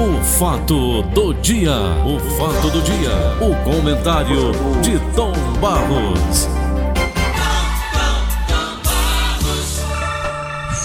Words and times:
O 0.00 0.24
fato 0.24 1.02
do 1.02 1.34
dia, 1.34 1.76
o 2.06 2.18
fato 2.38 2.70
do 2.70 2.80
dia, 2.80 3.10
o 3.38 3.54
comentário 3.62 4.50
de 4.80 4.98
Tom 5.14 5.30
Barros. 5.60 6.48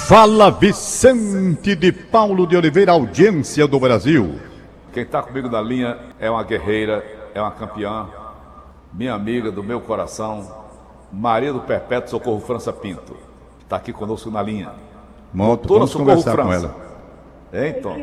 Fala 0.06 0.52
Vicente 0.52 1.78
de 1.78 1.94
Paulo 1.94 2.46
de 2.46 2.58
Oliveira, 2.58 2.92
audiência 2.92 3.66
do 3.66 3.80
Brasil. 3.80 4.36
Quem 4.92 5.04
está 5.04 5.24
comigo 5.24 5.48
na 5.48 5.62
linha 5.62 5.98
é 6.20 6.30
uma 6.30 6.44
guerreira, 6.44 7.02
é 7.34 7.40
uma 7.40 7.52
campeã, 7.52 8.10
minha 8.94 9.14
amiga 9.14 9.50
do 9.50 9.64
meu 9.64 9.80
coração, 9.80 10.46
Maria 11.10 11.54
do 11.54 11.62
Perpétuo 11.62 12.10
Socorro 12.10 12.42
França 12.42 12.74
Pinto. 12.74 13.16
Está 13.62 13.78
aqui 13.78 13.94
conosco 13.94 14.30
na 14.30 14.42
linha. 14.42 14.74
Monto, 15.34 15.70
vamos 15.70 15.90
Socorro 15.90 16.10
conversar 16.10 16.34
França. 16.34 16.68
com 16.68 16.80
ela. 17.56 17.66
Hein, 17.66 17.76
Tom? 17.82 17.96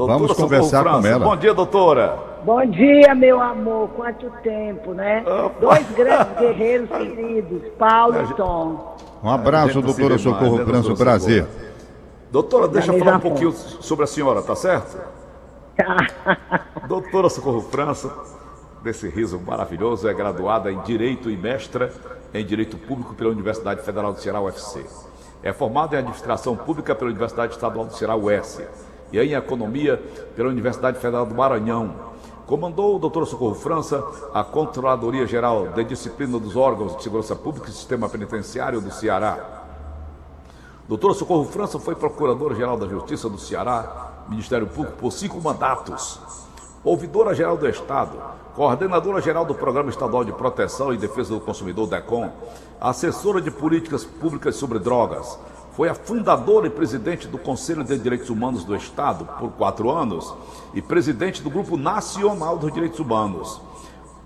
Doutora 0.00 0.18
Vamos 0.18 0.36
conversar 0.36 0.82
França. 0.82 1.00
com 1.02 1.06
ela. 1.06 1.24
Bom 1.26 1.36
dia, 1.36 1.52
doutora. 1.52 2.18
Bom 2.42 2.64
dia, 2.64 3.14
meu 3.14 3.38
amor. 3.38 3.90
Quanto 3.90 4.30
tempo, 4.42 4.94
né? 4.94 5.22
Opa. 5.26 5.60
Dois 5.60 5.90
grandes 5.90 6.32
guerreiros 6.40 6.88
queridos, 6.88 7.62
Paulo 7.78 8.14
e 8.22 8.34
Tom. 8.34 8.96
Um 9.22 9.28
abraço, 9.28 9.82
doutora 9.82 10.16
Socorro 10.16 10.56
mais, 10.56 10.58
né, 10.60 10.64
França. 10.64 10.88
Doutora 10.88 11.04
prazer. 11.04 11.42
Socorro. 11.44 11.70
Doutora, 12.32 12.68
deixa 12.68 12.92
eu 12.94 12.98
falar 12.98 13.16
um 13.16 13.20
pouquinho 13.20 13.52
sobre 13.52 14.04
a 14.04 14.06
senhora, 14.06 14.40
tá 14.40 14.56
certo? 14.56 14.98
Tá. 15.76 16.64
doutora 16.88 17.28
Socorro 17.28 17.60
França, 17.60 18.10
desse 18.82 19.06
riso 19.06 19.38
maravilhoso, 19.38 20.08
é 20.08 20.14
graduada 20.14 20.72
em 20.72 20.80
Direito 20.80 21.30
e 21.30 21.36
mestra 21.36 21.92
em 22.32 22.42
Direito 22.42 22.78
Público 22.78 23.12
pela 23.12 23.28
Universidade 23.28 23.82
Federal 23.82 24.14
do 24.14 24.20
Ceará, 24.20 24.40
UFC. 24.40 24.82
É 25.42 25.52
formada 25.52 25.96
em 25.96 25.98
Administração 25.98 26.56
Pública 26.56 26.94
pela 26.94 27.10
Universidade 27.10 27.52
Estadual 27.52 27.84
do 27.84 27.92
Ceará, 27.92 28.16
UES 28.16 28.62
e 29.12 29.18
em 29.18 29.34
Economia 29.34 30.02
pela 30.34 30.48
Universidade 30.48 30.98
Federal 30.98 31.26
do 31.26 31.34
Maranhão. 31.34 31.94
Comandou 32.46 32.96
o 32.96 32.98
Dr. 32.98 33.24
Socorro 33.26 33.54
França 33.54 34.04
a 34.34 34.42
Controladoria 34.42 35.26
Geral 35.26 35.68
de 35.68 35.84
Disciplina 35.84 36.38
dos 36.38 36.56
Órgãos 36.56 36.96
de 36.96 37.02
Segurança 37.02 37.36
Pública 37.36 37.68
e 37.68 37.72
Sistema 37.72 38.08
Penitenciário 38.08 38.80
do 38.80 38.90
Ceará. 38.90 39.60
Doutor 40.88 41.14
Socorro 41.14 41.44
França 41.44 41.78
foi 41.78 41.94
Procuradora-Geral 41.94 42.76
da 42.76 42.88
Justiça 42.88 43.28
do 43.28 43.38
Ceará, 43.38 44.24
Ministério 44.28 44.66
Público, 44.66 44.96
por 44.96 45.12
cinco 45.12 45.40
mandatos. 45.40 46.20
Ouvidora-Geral 46.82 47.56
do 47.56 47.68
Estado, 47.68 48.16
Coordenadora-Geral 48.56 49.44
do 49.44 49.54
Programa 49.54 49.90
Estadual 49.90 50.24
de 50.24 50.32
Proteção 50.32 50.92
e 50.92 50.96
Defesa 50.96 51.34
do 51.34 51.40
Consumidor, 51.40 51.86
DECOM, 51.86 52.30
Assessora 52.80 53.40
de 53.40 53.50
Políticas 53.50 54.04
Públicas 54.04 54.56
sobre 54.56 54.78
Drogas, 54.78 55.38
foi 55.80 55.88
a 55.88 55.94
fundadora 55.94 56.66
e 56.66 56.70
presidente 56.70 57.26
do 57.26 57.38
Conselho 57.38 57.82
de 57.82 57.96
Direitos 57.96 58.28
Humanos 58.28 58.64
do 58.64 58.76
Estado 58.76 59.26
por 59.38 59.50
quatro 59.52 59.90
anos 59.90 60.30
e 60.74 60.82
presidente 60.82 61.40
do 61.40 61.48
Grupo 61.48 61.74
Nacional 61.78 62.58
dos 62.58 62.70
Direitos 62.70 63.00
Humanos. 63.00 63.62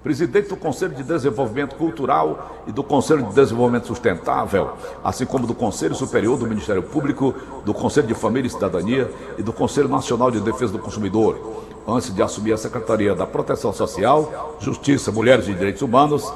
Presidente 0.03 0.49
do 0.49 0.57
Conselho 0.57 0.97
de 0.97 1.05
Desenvolvimento 1.05 1.77
Cultural 1.77 2.65
e 2.67 2.73
do 2.73 2.83
Conselho 2.83 3.23
de 3.23 3.35
Desenvolvimento 3.35 3.87
Sustentável, 3.87 4.73
assim 5.05 5.25
como 5.25 5.47
do 5.47 5.55
Conselho 5.55 5.95
Superior 5.95 6.37
do 6.37 6.45
Ministério 6.45 6.83
Público, 6.83 7.33
do 7.65 7.73
Conselho 7.73 8.09
de 8.09 8.15
Família 8.15 8.49
e 8.49 8.51
Cidadania 8.51 9.09
e 9.39 9.43
do 9.45 9.53
Conselho 9.53 9.89
Nacional 9.89 10.33
de 10.33 10.41
Defesa 10.41 10.73
do 10.73 10.81
Consumidor. 10.81 11.63
Antes 11.87 12.13
de 12.13 12.21
assumir 12.21 12.53
a 12.53 12.59
Secretaria 12.59 13.15
da 13.15 13.29
Proteção 13.29 13.73
Social, 13.73 14.57
Justiça, 14.59 15.13
Mulheres 15.13 15.47
e 15.47 15.55
Direitos 15.55 15.83
Humanos, 15.83 16.35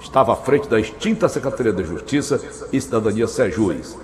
estava 0.00 0.32
à 0.32 0.36
frente 0.36 0.68
da 0.68 0.78
extinta 0.78 1.28
Secretaria 1.28 1.72
da 1.72 1.82
Justiça 1.82 2.40
e 2.72 2.80
Cidadania 2.80 3.26
Sejus 3.26 3.98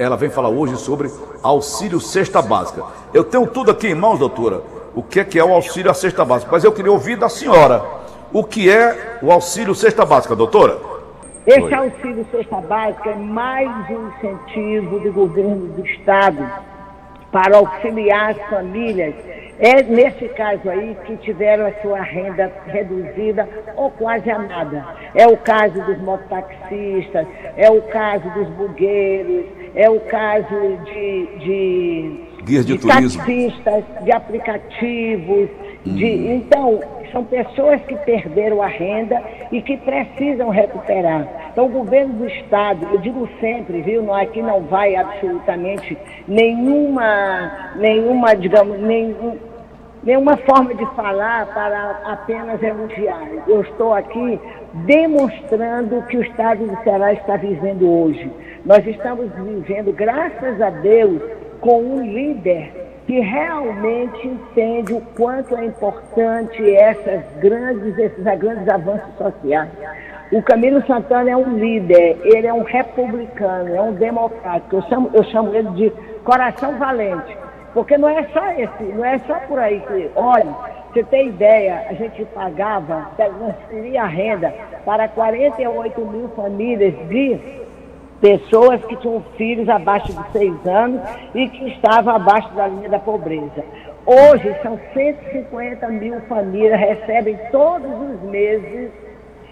ela 0.00 0.16
vem 0.16 0.30
falar 0.30 0.48
hoje 0.48 0.78
sobre 0.78 1.10
auxílio 1.42 2.00
cesta 2.00 2.40
básica. 2.40 2.82
Eu 3.12 3.22
tenho 3.22 3.46
tudo 3.46 3.70
aqui 3.70 3.88
em 3.88 3.94
mãos, 3.94 4.18
doutora, 4.18 4.62
o 4.94 5.02
que 5.02 5.20
é, 5.20 5.24
que 5.24 5.38
é 5.38 5.44
o 5.44 5.52
auxílio 5.52 5.90
à 5.90 5.94
cesta 5.94 6.24
básica, 6.24 6.50
mas 6.50 6.64
eu 6.64 6.72
queria 6.72 6.90
ouvir 6.90 7.16
da 7.16 7.28
senhora 7.28 7.84
o 8.32 8.42
que 8.42 8.70
é 8.70 9.18
o 9.20 9.30
auxílio 9.30 9.74
cesta 9.74 10.06
básica, 10.06 10.34
doutora. 10.34 10.78
Esse 11.46 11.74
auxílio 11.74 12.26
cesta 12.30 12.62
básica 12.62 13.10
é 13.10 13.14
mais 13.14 13.68
um 13.90 14.08
incentivo 14.08 15.00
do 15.00 15.12
governo 15.12 15.66
do 15.66 15.84
Estado 15.84 16.50
para 17.32 17.56
auxiliar 17.56 18.30
as 18.30 18.50
famílias 18.50 19.14
é 19.60 19.82
nesse 19.82 20.26
caso 20.30 20.70
aí 20.70 20.96
que 21.04 21.18
tiveram 21.18 21.66
a 21.66 21.72
sua 21.82 22.00
renda 22.00 22.50
reduzida 22.66 23.46
ou 23.76 23.90
quase 23.90 24.30
a 24.30 24.38
nada. 24.38 24.86
É 25.14 25.26
o 25.26 25.36
caso 25.36 25.74
dos 25.84 25.98
mototaxistas, 25.98 27.26
é 27.58 27.70
o 27.70 27.82
caso 27.82 28.28
dos 28.30 28.48
bugueiros, 28.48 29.44
é 29.74 29.90
o 29.90 30.00
caso 30.00 30.78
de, 30.86 31.26
de, 31.40 32.20
Guias 32.42 32.64
de, 32.64 32.78
de 32.78 32.86
taxistas, 32.86 33.84
de 34.02 34.12
aplicativos. 34.12 35.50
De, 35.84 36.06
hum. 36.06 36.34
Então, 36.36 36.80
são 37.12 37.24
pessoas 37.24 37.80
que 37.82 37.96
perderam 37.96 38.62
a 38.62 38.66
renda 38.66 39.22
e 39.52 39.60
que 39.60 39.76
precisam 39.76 40.50
recuperar. 40.50 41.26
Então, 41.52 41.66
o 41.66 41.68
governo 41.68 42.14
do 42.14 42.26
Estado, 42.26 42.86
eu 42.92 42.98
digo 42.98 43.28
sempre, 43.40 43.82
viu, 43.82 44.12
aqui 44.14 44.42
não 44.42 44.62
vai 44.62 44.96
absolutamente 44.96 45.96
nenhuma, 46.26 47.72
nenhuma, 47.76 48.34
digamos, 48.34 48.78
nenhum, 48.80 49.36
nenhuma 50.02 50.36
forma 50.38 50.74
de 50.74 50.86
falar 50.94 51.46
para 51.52 52.00
apenas 52.04 52.62
elogiar. 52.62 53.28
Eu 53.46 53.62
estou 53.62 53.92
aqui 53.92 54.40
demonstrando 54.86 55.98
o 55.98 56.02
que 56.06 56.16
o 56.16 56.22
Estado 56.22 56.66
do 56.66 56.82
Ceará 56.82 57.12
está 57.12 57.36
vivendo 57.36 57.90
hoje. 57.90 58.30
Nós 58.64 58.86
estamos 58.86 59.30
vivendo, 59.32 59.92
graças 59.92 60.60
a 60.60 60.70
Deus, 60.70 61.20
com 61.60 61.82
um 61.82 62.02
líder 62.02 62.89
que 63.10 63.18
realmente 63.18 64.24
entende 64.24 64.92
o 64.92 65.00
quanto 65.16 65.56
é 65.56 65.64
importante 65.64 66.76
essas 66.76 67.24
grandes, 67.40 67.98
esses 67.98 68.22
grandes 68.38 68.68
avanços 68.68 69.12
sociais. 69.18 69.68
O 70.30 70.40
Camilo 70.40 70.80
Santana 70.86 71.28
é 71.28 71.36
um 71.36 71.58
líder, 71.58 72.18
ele 72.22 72.46
é 72.46 72.54
um 72.54 72.62
republicano, 72.62 73.74
é 73.74 73.82
um 73.82 73.94
democrático. 73.94 74.76
Eu 74.76 74.82
chamo, 74.82 75.10
eu 75.12 75.24
chamo 75.24 75.52
ele 75.52 75.70
de 75.70 75.90
coração 76.22 76.78
valente 76.78 77.36
porque 77.74 77.98
não 77.98 78.08
é 78.08 78.22
só 78.32 78.48
esse, 78.52 78.84
não 78.94 79.04
é 79.04 79.18
só 79.26 79.34
por 79.40 79.58
aí 79.58 79.80
que, 79.80 80.08
olha, 80.14 80.54
você 80.92 81.02
tem 81.02 81.30
ideia, 81.30 81.86
a 81.88 81.94
gente 81.94 82.24
pagava, 82.26 83.10
transferia 83.16 84.04
renda 84.04 84.54
para 84.84 85.08
48 85.08 86.00
mil 86.00 86.28
famílias 86.28 86.94
de 87.08 87.40
pessoas 88.20 88.84
que 88.84 88.96
tinham 88.96 89.22
filhos 89.36 89.68
abaixo 89.68 90.12
de 90.12 90.32
seis 90.32 90.66
anos 90.66 91.00
e 91.34 91.48
que 91.48 91.68
estavam 91.68 92.14
abaixo 92.14 92.52
da 92.54 92.68
linha 92.68 92.88
da 92.88 92.98
pobreza. 92.98 93.64
Hoje 94.06 94.54
são 94.62 94.78
150 94.92 95.88
mil 95.88 96.20
famílias, 96.22 96.78
recebem 96.78 97.38
todos 97.50 97.90
os 97.90 98.22
meses 98.30 98.90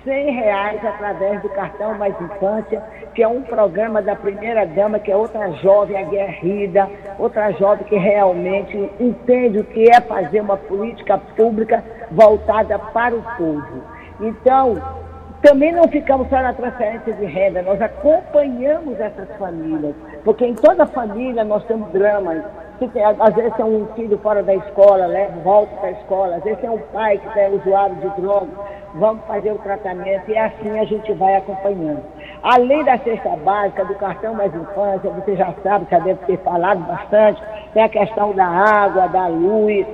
100 0.05 0.31
reais 0.33 0.85
através 0.85 1.43
do 1.43 1.49
cartão 1.51 1.95
Mais 1.99 2.15
Infância, 2.21 2.83
que 3.15 3.23
é 3.23 3.29
um 3.29 3.43
programa 3.43 4.01
da 4.01 4.17
primeira 4.17 4.65
dama, 4.65 4.99
que 4.99 5.11
é 5.11 5.17
outra 5.17 5.51
jovem 5.55 5.97
aguerrida, 5.97 6.89
outra 7.19 7.51
jovem 7.53 7.87
que 7.87 7.97
realmente 7.97 8.91
entende 8.99 9.59
o 9.59 9.65
que 9.65 9.91
é 9.91 10.01
fazer 10.01 10.41
uma 10.41 10.57
política 10.57 11.19
pública 11.19 11.85
voltada 12.11 12.79
para 12.79 13.15
o 13.15 13.23
povo. 13.37 13.83
Então, 14.21 14.81
também 15.43 15.73
não 15.73 15.87
ficamos 15.89 16.29
só 16.29 16.43
na 16.43 16.53
transferência 16.53 17.13
de 17.13 17.25
renda, 17.25 17.63
nós 17.63 17.81
acompanhamos 17.81 18.99
essas 18.99 19.29
famílias, 19.39 19.95
porque 20.25 20.45
em 20.45 20.55
toda 20.55 20.87
família 20.87 21.45
nós 21.45 21.65
temos 21.65 21.89
dramas. 21.93 22.43
Às 23.21 23.35
vezes 23.35 23.59
é 23.59 23.65
um 23.65 23.87
filho 23.97 24.17
fora 24.19 24.41
da 24.41 24.55
escola, 24.55 25.07
leva, 25.07 25.41
volta 25.41 25.75
para 25.77 25.89
a 25.89 25.93
escola, 25.93 26.37
às 26.37 26.45
vezes 26.45 26.63
é 26.63 26.71
um 26.71 26.79
pai 26.93 27.19
que 27.19 27.39
é 27.39 27.49
usuário 27.49 27.97
de 27.97 28.09
drogas, 28.21 28.51
vamos 28.95 29.25
fazer 29.27 29.51
o 29.51 29.59
tratamento 29.59 30.31
e 30.31 30.39
assim 30.39 30.79
a 30.79 30.85
gente 30.85 31.13
vai 31.15 31.37
acompanhando. 31.37 32.03
Além 32.41 32.85
da 32.85 32.97
cesta 32.99 33.31
básica, 33.31 33.85
do 33.85 33.97
cartão 33.97 34.35
mais 34.35 34.55
infância, 34.55 35.11
você 35.11 35.35
já 35.35 35.53
sabe, 35.63 35.89
já 35.91 35.99
deve 35.99 36.25
ter 36.27 36.39
falado 36.39 36.81
bastante, 36.87 37.43
tem 37.75 37.83
a 37.83 37.89
questão 37.89 38.33
da 38.33 38.47
água, 38.47 39.09
da 39.09 39.27
luz, 39.27 39.85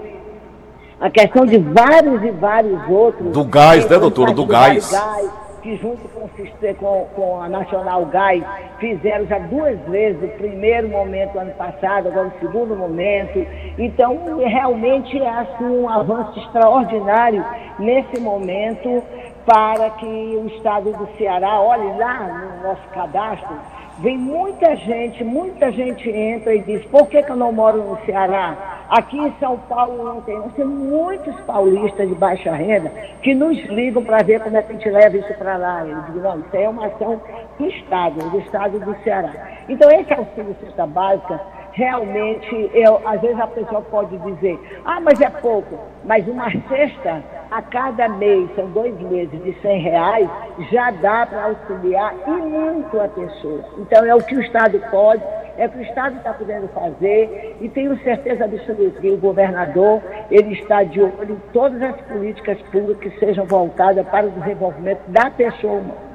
a 1.05 1.11
questão 1.11 1.45
de 1.45 1.59
vários 1.59 2.25
e 2.25 2.31
vários 2.31 2.81
outros. 2.89 3.31
Do 3.31 3.45
gás, 3.45 3.87
né, 3.87 3.99
doutora? 3.99 4.33
Do 4.33 4.47
gás. 4.47 4.91
gás 4.91 5.31
que 5.63 5.77
junto 5.77 6.07
com, 6.09 6.29
com, 6.75 7.07
com, 7.15 7.43
a 7.43 7.49
Nacional 7.49 8.07
Gás 8.07 8.43
fizeram 8.79 9.27
já 9.27 9.39
duas 9.39 9.79
vezes, 9.89 10.23
o 10.23 10.37
primeiro 10.37 10.89
momento 10.89 11.39
ano 11.39 11.53
passado, 11.53 12.09
agora 12.09 12.29
o 12.29 12.39
segundo 12.39 12.77
momento. 12.77 13.47
Então, 13.79 14.39
realmente 14.39 15.19
é 15.19 15.29
assim, 15.29 15.65
um 15.65 15.89
avanço 15.89 16.39
extraordinário 16.39 17.45
nesse 17.79 18.21
momento 18.21 19.03
para 19.47 19.91
que 19.91 20.07
o 20.07 20.47
estado 20.49 20.91
do 20.93 21.09
Ceará, 21.19 21.61
olhe 21.61 21.99
lá 21.99 22.23
no 22.63 22.69
nosso 22.69 22.89
cadastro, 22.95 23.57
vem 23.99 24.19
muita 24.19 24.75
gente, 24.77 25.23
muita 25.23 25.71
gente 25.71 26.11
entra 26.11 26.55
e 26.55 26.61
diz, 26.61 26.85
por 26.87 27.07
que, 27.09 27.23
que 27.23 27.31
eu 27.31 27.37
não 27.37 27.53
moro 27.53 27.79
no 27.79 27.99
Ceará? 28.05 28.57
Aqui 28.89 29.19
em 29.19 29.33
São 29.41 29.59
Paulo 29.59 30.05
não 30.05 30.21
tem. 30.21 30.37
Nós 30.37 30.53
temos 30.55 30.79
muitos 30.79 31.35
paulistas 31.43 32.09
de 32.09 32.15
baixa 32.15 32.53
renda 32.53 32.91
que 33.23 33.35
nos 33.35 33.59
ligam 33.67 34.05
para 34.05 34.23
ver 34.23 34.41
como 34.41 34.57
é 34.57 34.63
que 34.63 34.73
a 34.73 34.75
gente 34.75 34.91
leva 34.91 35.17
isso 35.17 35.35
para 35.35 35.57
lá. 35.57 35.87
Eu 35.87 36.03
digo, 36.03 36.21
não, 36.21 36.41
isso 36.41 36.57
é 36.57 36.69
uma 36.69 36.87
ação 36.87 37.21
do 37.59 37.67
Estado, 37.67 38.31
do 38.31 38.39
Estado 38.41 38.79
do 38.81 38.95
Ceará. 39.03 39.33
Então, 39.69 39.91
esse 39.91 40.13
auxílio 40.13 40.55
cesta 40.61 40.87
básica 40.87 41.41
realmente, 41.73 42.71
eu, 42.73 43.01
às 43.05 43.21
vezes 43.21 43.39
a 43.41 43.47
pessoa 43.49 43.83
pode 43.83 44.17
dizer, 44.19 44.59
ah, 44.85 45.01
mas 45.01 45.21
é 45.21 45.29
pouco, 45.29 45.79
mas 46.05 46.27
uma 46.29 46.51
cesta 46.69 47.23
a 47.55 47.63
cada 47.63 48.09
mês, 48.09 48.51
são 48.57 48.67
dois 48.71 48.93
meses 49.01 49.41
de 49.45 49.57
100 49.63 49.81
reais, 49.81 50.29
já 50.73 50.91
dá 50.91 51.25
para 51.25 51.45
auxiliar 51.45 52.13
e 52.27 52.31
muito 52.31 53.01
a 53.01 53.07
pessoa. 53.07 53.61
Então 53.79 54.05
é 54.05 54.13
o 54.13 54.19
que 54.19 54.35
o 54.35 54.41
Estado 54.41 54.83
pode, 54.91 55.23
é 55.57 55.67
o 55.67 55.71
que 55.71 55.79
o 55.79 55.83
Estado 55.83 56.17
está 56.17 56.33
podendo 56.33 56.67
fazer 56.75 57.57
e 57.61 57.69
tenho 57.69 57.97
certeza 58.03 58.45
absoluta 58.45 59.01
que 59.01 59.09
o 59.09 59.17
governador, 59.19 60.03
ele 60.33 60.53
está 60.55 60.83
de 60.83 61.01
olho 61.01 61.15
em 61.31 61.53
todas 61.53 61.81
as 61.81 62.01
políticas 62.01 62.61
públicas 62.73 63.13
que 63.13 63.21
sejam 63.21 63.47
voltadas 63.47 64.05
para 64.09 64.27
o 64.27 64.31
desenvolvimento 64.31 65.03
da 65.07 65.31
pessoa 65.31 65.75
humana. 65.75 66.15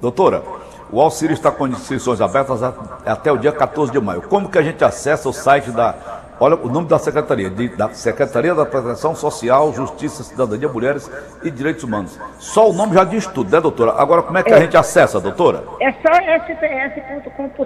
Doutora, 0.00 0.42
o 0.90 1.00
auxílio 1.00 1.32
está 1.34 1.50
com 1.50 1.68
inscrições 1.68 2.20
abertas 2.20 2.62
até 3.06 3.30
o 3.30 3.36
dia 3.36 3.52
14 3.52 3.92
de 3.92 4.00
maio. 4.00 4.22
Como 4.22 4.50
que 4.50 4.58
a 4.58 4.62
gente 4.62 4.82
acessa 4.82 5.28
o 5.28 5.32
site 5.32 5.70
da. 5.70 6.21
Olha 6.42 6.56
o 6.56 6.68
nome 6.68 6.88
da 6.88 6.98
Secretaria, 6.98 7.48
de, 7.48 7.68
da 7.76 7.90
Secretaria 7.90 8.52
da 8.52 8.66
Proteção 8.66 9.14
Social, 9.14 9.72
Justiça, 9.72 10.24
Cidadania, 10.24 10.68
Mulheres 10.68 11.08
e 11.44 11.48
Direitos 11.52 11.84
Humanos. 11.84 12.18
Só 12.40 12.68
o 12.68 12.72
nome 12.72 12.94
já 12.94 13.04
diz 13.04 13.28
tudo, 13.28 13.48
né, 13.48 13.60
doutora? 13.60 13.92
Agora, 13.92 14.22
como 14.22 14.36
é 14.36 14.42
que 14.42 14.50
é. 14.50 14.56
a 14.56 14.58
gente 14.58 14.76
acessa, 14.76 15.20
doutora? 15.20 15.62
É 15.80 15.92
só 15.92 16.10
sps.com.br.gov.br. 16.10 17.62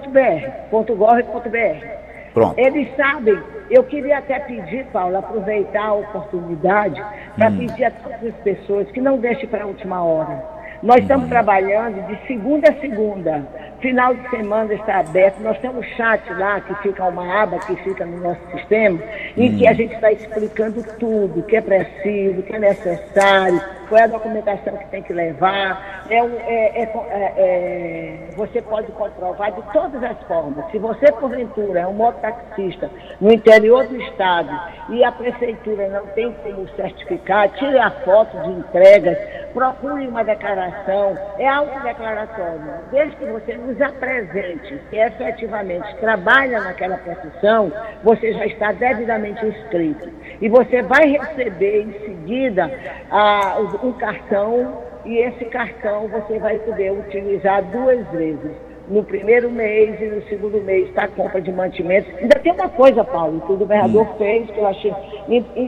Pronto. 2.35 2.59
Eles 2.59 2.95
sabem, 2.95 3.41
eu 3.71 3.83
queria 3.83 4.19
até 4.19 4.37
pedir, 4.41 4.85
Paulo, 4.93 5.17
aproveitar 5.17 5.87
a 5.87 5.93
oportunidade 5.95 7.03
para 7.35 7.49
hum. 7.49 7.57
pedir 7.57 7.83
a 7.83 7.89
todas 7.89 8.25
as 8.25 8.35
pessoas 8.43 8.87
que 8.91 9.01
não 9.01 9.17
deixem 9.17 9.49
para 9.49 9.63
a 9.63 9.67
última 9.67 10.03
hora 10.03 10.56
nós 10.81 11.01
estamos 11.01 11.27
trabalhando 11.27 12.05
de 12.07 12.27
segunda 12.27 12.69
a 12.69 12.73
segunda. 12.79 13.43
Final 13.79 14.15
de 14.15 14.29
semana 14.29 14.73
está 14.73 14.99
aberto. 14.99 15.39
Nós 15.39 15.57
temos 15.59 15.77
um 15.77 15.89
chat 15.95 16.21
lá, 16.33 16.59
que 16.61 16.73
fica 16.81 17.03
uma 17.05 17.41
aba 17.41 17.59
que 17.59 17.75
fica 17.77 18.05
no 18.05 18.17
nosso 18.19 18.41
sistema, 18.51 18.99
em 19.35 19.55
que 19.55 19.67
a 19.67 19.73
gente 19.73 19.93
está 19.93 20.11
explicando 20.11 20.83
tudo, 20.99 21.39
o 21.39 21.43
que 21.43 21.55
é 21.55 21.61
preciso, 21.61 22.39
o 22.39 22.43
que 22.43 22.55
é 22.55 22.59
necessário, 22.59 23.61
qual 23.87 23.99
é 23.99 24.03
a 24.03 24.07
documentação 24.07 24.77
que 24.77 24.87
tem 24.87 25.01
que 25.03 25.13
levar. 25.13 26.05
É, 26.09 26.17
é, 26.17 26.83
é, 26.83 27.33
é, 27.37 28.17
você 28.35 28.61
pode 28.61 28.91
comprovar 28.93 29.51
de 29.51 29.61
todas 29.73 30.03
as 30.03 30.17
formas. 30.23 30.69
Se 30.71 30.77
você, 30.77 31.11
porventura, 31.11 31.81
é 31.81 31.87
um 31.87 31.93
mototaxista 31.93 32.89
no 33.19 33.31
interior 33.31 33.85
do 33.87 33.95
estado 34.01 34.49
e 34.89 35.03
a 35.03 35.11
prefeitura 35.11 35.89
não 35.89 36.05
tem 36.07 36.31
como 36.43 36.67
certificar, 36.75 37.49
tire 37.49 37.77
a 37.79 37.91
foto 37.91 38.37
de 38.39 38.51
entregas, 38.51 39.17
procure 39.53 40.07
uma 40.07 40.23
declaração, 40.23 41.17
é 41.37 41.47
autodeclaratório. 41.47 42.61
Desde 42.91 43.15
que 43.15 43.25
você 43.25 43.55
nos 43.55 43.81
apresente 43.81 44.79
que 44.89 44.95
efetivamente 44.95 45.95
trabalha 45.97 46.61
naquela 46.61 46.97
profissão, 46.97 47.71
você 48.03 48.33
já 48.33 48.45
está 48.45 48.71
devidamente 48.71 49.45
inscrito. 49.45 50.09
E 50.39 50.47
você 50.47 50.81
vai 50.83 51.07
receber 51.07 51.81
em 51.81 51.91
seguida 52.05 52.71
a, 53.09 53.57
um 53.83 53.93
cartão 53.93 54.81
e 55.05 55.17
esse 55.17 55.45
cartão 55.45 56.07
você 56.07 56.39
vai 56.39 56.57
poder 56.59 56.91
utilizar 56.91 57.63
duas 57.63 58.05
vezes. 58.11 58.51
No 58.89 59.03
primeiro 59.03 59.51
mês 59.51 59.99
e 59.99 60.05
no 60.05 60.21
segundo 60.29 60.61
mês 60.63 60.87
está 60.87 61.03
a 61.03 61.07
compra 61.09 61.41
de 61.41 61.51
mantimentos. 61.51 62.09
Ainda 62.17 62.39
tem 62.39 62.53
uma 62.53 62.69
coisa, 62.69 63.03
Paulo, 63.03 63.41
que 63.41 63.51
o 63.51 63.57
governador 63.57 64.03
hum. 64.03 64.15
fez, 64.17 64.49
que 64.49 64.57
eu 64.57 64.65
achei 64.65 64.93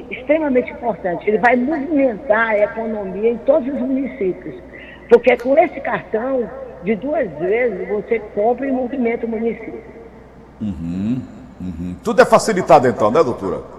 extremamente 0.10 0.72
importante. 0.72 1.28
Ele 1.28 1.38
vai 1.38 1.58
movimentar 1.58 2.52
a 2.52 2.60
economia 2.60 3.32
em 3.32 3.38
todos 3.40 3.68
os 3.68 3.80
municípios. 3.80 4.56
Porque 5.10 5.36
com 5.36 5.58
esse 5.58 5.82
cartão, 5.82 6.50
de 6.84 6.96
duas 6.96 7.30
vezes, 7.40 7.88
você 7.90 8.20
compra 8.34 8.66
e 8.68 8.72
movimenta 8.72 9.26
o 9.26 9.30
município. 9.30 9.84
Uhum, 10.62 11.22
uhum. 11.60 11.96
Tudo 12.04 12.22
é 12.22 12.26
facilitado 12.26 12.88
então, 12.88 13.12
né, 13.12 13.24
doutora? 13.24 13.79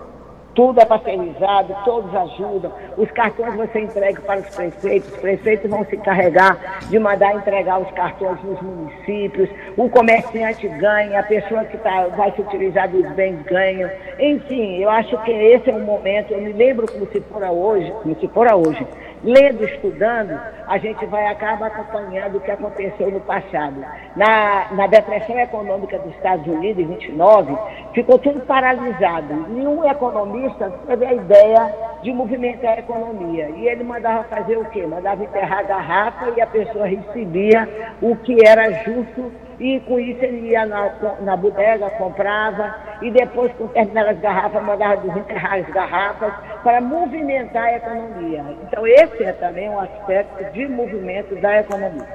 Tudo 0.55 0.81
é 0.81 0.85
parcerizado, 0.85 1.77
todos 1.85 2.15
ajudam. 2.15 2.73
Os 2.97 3.11
cartões 3.11 3.55
você 3.55 3.81
entrega 3.81 4.21
para 4.21 4.41
os 4.41 4.55
prefeitos, 4.55 5.13
os 5.13 5.19
prefeitos 5.19 5.71
vão 5.71 5.85
se 5.85 5.97
encarregar 5.97 6.81
de 6.89 6.99
mandar 6.99 7.35
entregar 7.35 7.81
os 7.81 7.91
cartões 7.93 8.43
nos 8.43 8.61
municípios, 8.61 9.49
o 9.77 9.89
comerciante 9.89 10.67
ganha, 10.69 11.21
a 11.21 11.23
pessoa 11.23 11.65
que 11.65 11.77
tá, 11.79 12.09
vai 12.17 12.33
se 12.33 12.41
utilizar 12.41 12.89
dos 12.89 13.09
bens 13.13 13.43
ganha. 13.45 13.93
Enfim, 14.19 14.79
eu 14.79 14.91
acho 14.91 15.17
que 15.23 15.31
esse 15.31 15.71
é 15.71 15.75
um 15.75 15.85
momento, 15.85 16.33
eu 16.33 16.41
me 16.41 16.53
lembro 16.53 16.91
como 16.91 17.07
se 17.07 17.21
fora 17.21 17.51
hoje, 17.51 17.91
como 18.03 18.19
se 18.19 18.29
fora 18.29 18.57
hoje, 18.57 18.87
lendo, 19.23 19.65
estudando, 19.65 20.41
a 20.67 20.79
gente 20.79 21.05
vai 21.07 21.27
acabar 21.27 21.67
acompanhando 21.67 22.39
o 22.39 22.41
que 22.41 22.51
aconteceu 22.51 23.11
no 23.11 23.21
passado. 23.21 23.85
Na, 24.17 24.73
na 24.73 24.87
depressão 24.87 25.39
econômica 25.39 25.99
dos 25.99 26.15
Estados 26.15 26.47
Unidos, 26.47 26.83
em 26.83 26.89
29, 26.89 27.57
ficou 27.93 28.19
tudo 28.19 28.41
paralisado. 28.41 29.35
Nenhum 29.49 29.85
economista 29.85 30.73
teve 30.87 31.05
a 31.05 31.15
ideia 31.15 31.75
de 32.03 32.13
movimentar 32.13 32.77
a 32.77 32.81
economia. 32.81 33.51
E 33.51 33.69
ele 33.69 33.85
mandava 33.85 34.25
fazer 34.25 34.57
o 34.57 34.65
quê? 34.67 34.87
Mandava 34.87 35.23
enterrar 35.23 35.61
a 35.61 35.63
garrafa 35.63 36.31
e 36.37 36.41
a 36.41 36.47
pessoa 36.47 36.87
recebia 36.87 37.69
o 38.01 38.17
que 38.17 38.47
era 38.47 38.73
justo 38.85 39.31
e 39.61 39.79
com 39.81 40.01
isso 40.01 40.25
ele 40.25 40.49
ia 40.49 40.65
na, 40.65 40.91
na 41.21 41.37
bodega, 41.37 41.91
comprava, 41.91 42.75
e 43.03 43.11
depois, 43.11 43.53
com 43.53 43.69
terminar 43.69 44.09
as 44.09 44.19
garrafas, 44.19 44.63
mandava 44.63 44.97
desenterrar 44.97 45.55
as 45.61 45.67
garrafas 45.69 46.33
para 46.65 46.81
movimentar 46.81 47.65
a 47.65 47.77
economia. 47.77 48.45
Então, 48.63 48.87
esse 48.87 49.23
é 49.23 49.33
também 49.33 49.69
um 49.69 49.79
aspecto 49.79 50.51
de 50.53 50.67
movimento 50.67 51.37
da 51.37 51.61
economia. 51.61 52.09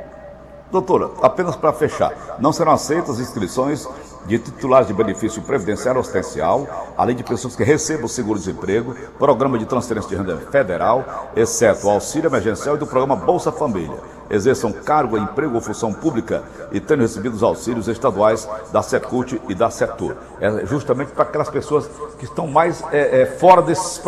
Doutora, 0.71 1.12
apenas 1.21 1.56
para 1.56 1.71
fechar, 1.71 2.38
não 2.39 2.51
serão 2.51 2.71
aceitas 2.71 3.19
inscrições 3.19 3.88
de 4.25 4.39
titulares 4.39 4.88
de 4.88 4.94
benefício 4.94 5.41
previdenciário 5.41 6.01
ostensial, 6.01 6.67
além 6.97 7.15
de 7.15 7.23
pessoas 7.23 7.56
que 7.56 7.63
recebam 7.63 8.07
seguro-desemprego, 8.07 8.95
programa 9.19 9.57
de 9.59 9.65
transferência 9.65 10.09
de 10.09 10.15
renda 10.15 10.38
federal, 10.51 11.29
exceto 11.35 11.85
o 11.85 11.89
auxílio 11.91 12.27
emergencial 12.27 12.75
e 12.75 12.79
do 12.79 12.88
programa 12.88 13.15
Bolsa 13.15 13.51
Família, 13.51 13.95
exerçam 14.29 14.71
cargo, 14.71 15.17
emprego 15.17 15.53
ou 15.53 15.62
função 15.62 15.94
pública 15.94 16.44
e 16.71 16.79
tenham 16.79 17.01
recebido 17.01 17.35
os 17.35 17.44
auxílios 17.44 17.88
estaduais 17.88 18.50
da 18.71 18.81
Secult 18.81 19.39
e 19.47 19.53
da 19.53 19.69
Setur. 19.69 20.15
É 20.41 20.65
justamente 20.65 21.12
para 21.12 21.23
aquelas 21.23 21.50
pessoas 21.50 21.88
que 22.17 22.25
estão 22.25 22.47
mais 22.47 22.83
é, 22.91 23.21
é, 23.21 23.25
fora 23.25 23.62
desses, 23.62 24.01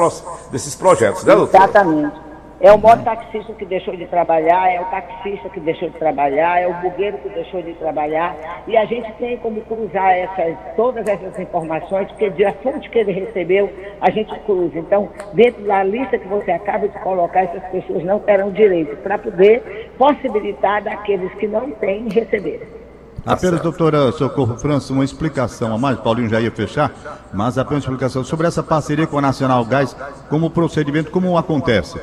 desses 0.51 0.73
projetos, 0.73 1.23
né, 1.23 1.35
doutor? 1.35 1.57
Exatamente. 1.57 2.26
É 2.59 2.71
o 2.71 2.77
mototaxista 2.79 3.53
que 3.53 3.65
deixou 3.65 3.95
de 3.95 4.07
trabalhar, 4.07 4.67
é 4.67 4.81
o 4.81 4.85
taxista 4.85 5.47
que 5.49 5.59
deixou 5.59 5.89
de 5.89 5.97
trabalhar, 5.99 6.59
é 6.59 6.67
o 6.67 6.73
bugueiro 6.81 7.19
que 7.19 7.29
deixou 7.29 7.61
de 7.61 7.73
trabalhar. 7.75 8.35
E 8.67 8.75
a 8.75 8.83
gente 8.85 9.11
tem 9.13 9.37
como 9.37 9.61
cruzar 9.61 10.11
essas, 10.11 10.57
todas 10.75 11.07
essas 11.07 11.37
informações, 11.37 12.07
porque 12.07 12.31
de 12.31 12.43
a 12.45 12.53
fonte 12.53 12.89
que 12.89 12.97
ele 12.97 13.11
recebeu, 13.11 13.71
a 14.01 14.09
gente 14.09 14.33
cruza. 14.39 14.79
Então, 14.79 15.07
dentro 15.33 15.63
da 15.65 15.83
lista 15.83 16.17
que 16.17 16.27
você 16.27 16.49
acaba 16.51 16.87
de 16.87 16.97
colocar, 16.99 17.41
essas 17.41 17.63
pessoas 17.69 18.03
não 18.03 18.19
terão 18.19 18.49
direito, 18.49 18.95
para 18.97 19.19
poder 19.19 19.91
possibilitar 19.95 20.83
daqueles 20.83 21.31
que 21.35 21.47
não 21.47 21.69
têm 21.71 22.09
receber. 22.09 22.67
Apenas, 23.23 23.61
doutora 23.61 24.11
Socorro 24.13 24.57
França, 24.57 24.93
uma 24.93 25.03
explicação 25.03 25.75
a 25.75 25.77
mais, 25.77 25.99
Paulinho 25.99 26.29
já 26.29 26.41
ia 26.41 26.49
fechar, 26.49 26.91
mas 27.31 27.57
apenas 27.57 27.83
uma 27.83 27.91
explicação 27.91 28.23
sobre 28.23 28.47
essa 28.47 28.63
parceria 28.63 29.05
com 29.05 29.19
a 29.19 29.21
Nacional 29.21 29.63
Gás, 29.65 29.95
como 30.27 30.49
procedimento, 30.49 31.11
como 31.11 31.37
acontece? 31.37 31.99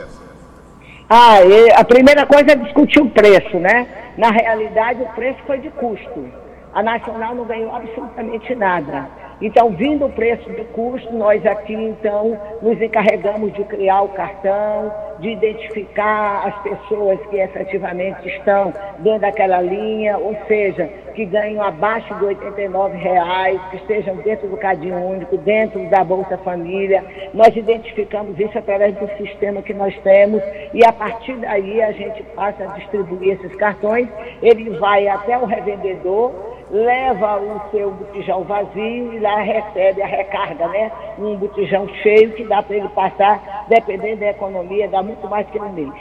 Ah, 1.16 1.36
a 1.76 1.84
primeira 1.84 2.26
coisa 2.26 2.50
é 2.50 2.56
discutir 2.56 3.00
o 3.00 3.08
preço, 3.08 3.56
né? 3.60 3.86
Na 4.18 4.30
realidade, 4.32 5.00
o 5.00 5.06
preço 5.10 5.38
foi 5.46 5.60
de 5.60 5.70
custo. 5.70 6.28
A 6.74 6.82
Nacional 6.82 7.36
não 7.36 7.44
ganhou 7.44 7.72
absolutamente 7.72 8.52
nada. 8.56 9.06
Então, 9.40 9.70
vindo 9.70 10.06
o 10.06 10.10
preço 10.10 10.48
do 10.50 10.64
custo, 10.66 11.12
nós 11.12 11.44
aqui, 11.44 11.74
então, 11.74 12.38
nos 12.62 12.80
encarregamos 12.80 13.52
de 13.52 13.64
criar 13.64 14.02
o 14.02 14.08
cartão, 14.08 14.92
de 15.18 15.30
identificar 15.30 16.46
as 16.46 16.62
pessoas 16.62 17.18
que 17.26 17.36
efetivamente 17.36 18.28
estão 18.28 18.72
dentro 18.98 19.20
daquela 19.20 19.60
linha, 19.60 20.18
ou 20.18 20.36
seja, 20.46 20.88
que 21.14 21.24
ganham 21.24 21.62
abaixo 21.62 22.12
de 22.14 22.24
89 22.24 22.96
reais, 22.96 23.60
que 23.70 23.76
estejam 23.76 24.16
dentro 24.16 24.48
do 24.48 24.56
Cadinho 24.56 24.96
Único, 24.96 25.36
dentro 25.38 25.88
da 25.88 26.02
Bolsa 26.02 26.36
Família. 26.38 27.04
Nós 27.32 27.54
identificamos 27.54 28.38
isso 28.38 28.58
através 28.58 28.94
do 28.96 29.08
sistema 29.16 29.62
que 29.62 29.72
nós 29.72 29.96
temos 30.02 30.42
e 30.72 30.84
a 30.84 30.92
partir 30.92 31.34
daí 31.36 31.80
a 31.82 31.92
gente 31.92 32.22
passa 32.34 32.64
a 32.64 32.78
distribuir 32.78 33.34
esses 33.34 33.54
cartões. 33.56 34.08
Ele 34.42 34.70
vai 34.70 35.06
até 35.06 35.38
o 35.38 35.44
revendedor 35.44 36.53
leva 36.74 37.38
o 37.38 37.60
seu 37.70 37.92
botijão 37.92 38.42
vazio 38.42 39.12
e 39.12 39.20
lá 39.20 39.40
recebe 39.40 40.02
a 40.02 40.06
recarga, 40.06 40.66
né? 40.66 40.90
Um 41.16 41.36
botijão 41.36 41.88
cheio 42.02 42.32
que 42.32 42.42
dá 42.44 42.60
para 42.62 42.74
ele 42.76 42.88
passar, 42.88 43.64
dependendo 43.68 44.16
da 44.20 44.30
economia, 44.30 44.88
dá 44.88 45.00
muito 45.00 45.28
mais 45.28 45.46
que 45.50 45.60
um 45.60 45.72
mês. 45.72 45.92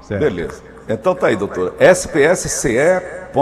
Certo. 0.00 0.20
Beleza. 0.20 0.62
Então 0.88 1.14
tá 1.16 1.26
aí, 1.26 1.34
doutora. 1.34 1.72
spsce.gov.br, 1.80 3.34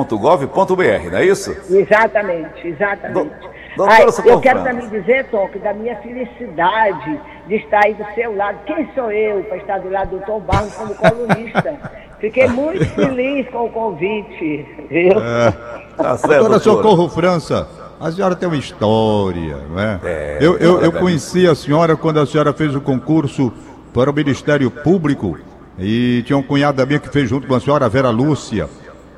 não 1.11 1.19
é 1.19 1.25
isso? 1.27 1.51
Exatamente, 1.71 2.67
exatamente. 2.67 3.51
Do, 3.77 3.85
Ai, 3.85 4.05
eu 4.25 4.41
quero 4.41 4.65
também 4.65 4.89
dizer, 4.89 5.27
Tom, 5.27 5.49
que 5.49 5.59
da 5.59 5.73
minha 5.73 5.97
felicidade 5.97 7.21
de 7.47 7.57
estar 7.57 7.85
aí 7.85 7.95
do 7.95 8.05
seu 8.15 8.35
lado. 8.35 8.59
Quem 8.65 8.91
sou 8.95 9.13
eu 9.13 9.45
para 9.45 9.59
estar 9.59 9.79
do 9.79 9.91
lado 9.91 10.19
do 10.19 10.27
Tom 10.27 10.41
Barros 10.41 10.75
como 10.75 10.95
colunista? 10.95 11.79
Fiquei 12.21 12.47
muito 12.49 12.85
feliz 12.95 13.49
com 13.49 13.65
o 13.65 13.71
convite, 13.71 14.67
viu? 14.89 15.13
É. 15.19 15.53
Tá 15.97 16.17
certo, 16.17 16.39
doutora 16.39 16.59
Socorro 16.61 17.09
França, 17.09 17.69
A 18.01 18.11
senhora 18.11 18.35
tem 18.35 18.49
uma 18.49 18.57
história, 18.57 19.59
não 19.69 19.79
é? 19.79 20.01
é 20.03 20.39
eu, 20.41 20.57
eu, 20.59 20.81
eu 20.81 20.93
conheci 20.93 21.47
a 21.47 21.55
senhora 21.55 21.97
quando 21.97 22.21
a 22.21 22.27
senhora 22.27 22.53
fez 22.53 22.75
o 22.75 22.81
concurso 22.81 23.53
para 23.93 24.11
o 24.11 24.15
Ministério 24.15 24.71
Público 24.71 25.39
e 25.79 26.23
tinha 26.25 26.37
um 26.37 26.43
cunhado 26.43 26.87
minha 26.87 26.99
que 26.99 27.09
fez 27.09 27.29
junto 27.29 27.47
com 27.47 27.55
a 27.55 27.61
senhora, 27.61 27.87
a 27.87 27.89
Vera 27.89 28.11
Lúcia. 28.11 28.69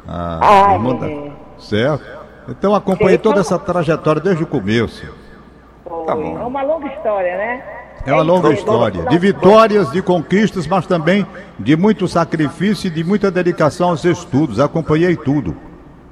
A 0.07 0.71
ah, 0.71 0.75
irmã 0.75 0.97
da... 0.97 1.33
Certo? 1.59 2.05
Então 2.49 2.75
acompanhei 2.75 3.19
toda 3.19 3.41
essa 3.41 3.59
trajetória 3.59 4.21
desde 4.21 4.43
o 4.43 4.47
começo. 4.47 5.07
Tá 6.07 6.17
bom. 6.17 6.39
É 6.39 6.45
uma 6.45 6.63
longa 6.63 6.89
história, 6.89 7.37
né? 7.37 7.82
É 8.05 8.13
uma 8.13 8.23
longa 8.23 8.53
história, 8.53 9.05
de 9.05 9.19
vitórias, 9.19 9.93
de 9.93 10.03
conquistas, 10.03 10.67
mas 10.67 10.87
também 10.87 11.25
de 11.59 11.77
muito 11.77 12.09
sacrifício 12.09 12.89
e 12.89 12.91
de 12.91 13.05
muita 13.05 13.31
dedicação 13.31 13.91
aos 13.91 14.05
estudos. 14.05 14.59
Acompanhei 14.59 15.17
tudo. 15.17 15.57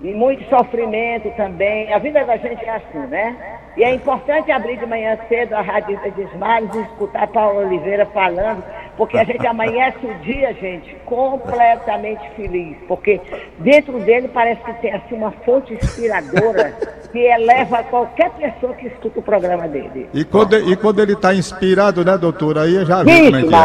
E 0.00 0.14
muito 0.14 0.48
sofrimento 0.48 1.28
também. 1.36 1.92
A 1.92 1.98
vida 1.98 2.24
da 2.24 2.36
gente 2.36 2.64
é 2.64 2.76
assim, 2.76 3.06
né? 3.10 3.36
E 3.76 3.82
é 3.82 3.92
importante 3.92 4.50
abrir 4.52 4.78
de 4.78 4.86
manhã 4.86 5.18
cedo 5.28 5.54
a 5.54 5.60
Rádio 5.60 5.98
Desmares 6.16 6.72
e 6.74 6.80
escutar 6.80 7.26
Paulo 7.26 7.66
Oliveira 7.66 8.06
falando, 8.06 8.62
porque 9.00 9.16
a 9.16 9.24
gente 9.24 9.46
amanhece 9.46 9.96
o 10.04 10.14
dia, 10.18 10.52
gente, 10.60 10.94
completamente 11.06 12.20
feliz. 12.36 12.76
Porque 12.86 13.18
dentro 13.56 13.98
dele 14.00 14.28
parece 14.28 14.62
que 14.62 14.74
tem 14.74 14.92
assim 14.92 15.14
uma 15.14 15.30
fonte 15.42 15.72
inspiradora 15.72 16.76
que 17.10 17.18
eleva 17.18 17.82
qualquer 17.84 18.30
pessoa 18.32 18.74
que 18.74 18.88
escuta 18.88 19.20
o 19.20 19.22
programa 19.22 19.66
dele. 19.66 20.06
E 20.12 20.22
quando, 20.22 20.58
e 20.70 20.76
quando 20.76 21.00
ele 21.00 21.14
está 21.14 21.34
inspirado, 21.34 22.04
né, 22.04 22.18
doutora? 22.18 22.64
Aí 22.64 22.74
eu 22.74 22.84
já 22.84 23.02
vi 23.02 23.24
como 23.24 23.36
é 23.36 23.42
que 23.42 23.54
é. 23.54 23.58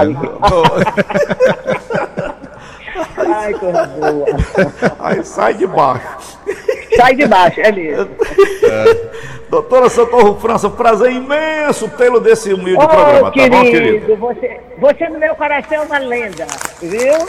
Ai, 3.36 3.54
coisa 3.56 3.88
boa. 3.88 4.26
Aí 5.00 5.22
sai 5.26 5.54
de 5.56 5.68
baixo. 5.68 6.40
Sai 6.96 7.14
de 7.14 7.28
baixo, 7.28 7.60
é 7.60 7.74
mesmo. 7.74 8.16
É. 8.64 9.35
Doutora 9.50 9.90
Socorro 9.90 10.36
França, 10.40 10.70
prazer 10.70 11.12
imenso 11.12 11.88
tê-lo 11.90 12.20
desse 12.20 12.54
humilde 12.54 12.84
oh, 12.84 12.88
programa, 12.88 13.32
querido, 13.32 13.56
tá 13.56 13.64
bom, 13.64 13.70
querido? 13.70 14.16
Você, 14.18 14.62
você 14.80 15.10
no 15.10 15.20
meu 15.20 15.36
coração 15.36 15.78
é 15.78 15.82
uma 15.82 15.98
lenda, 16.00 16.48
viu? 16.82 17.28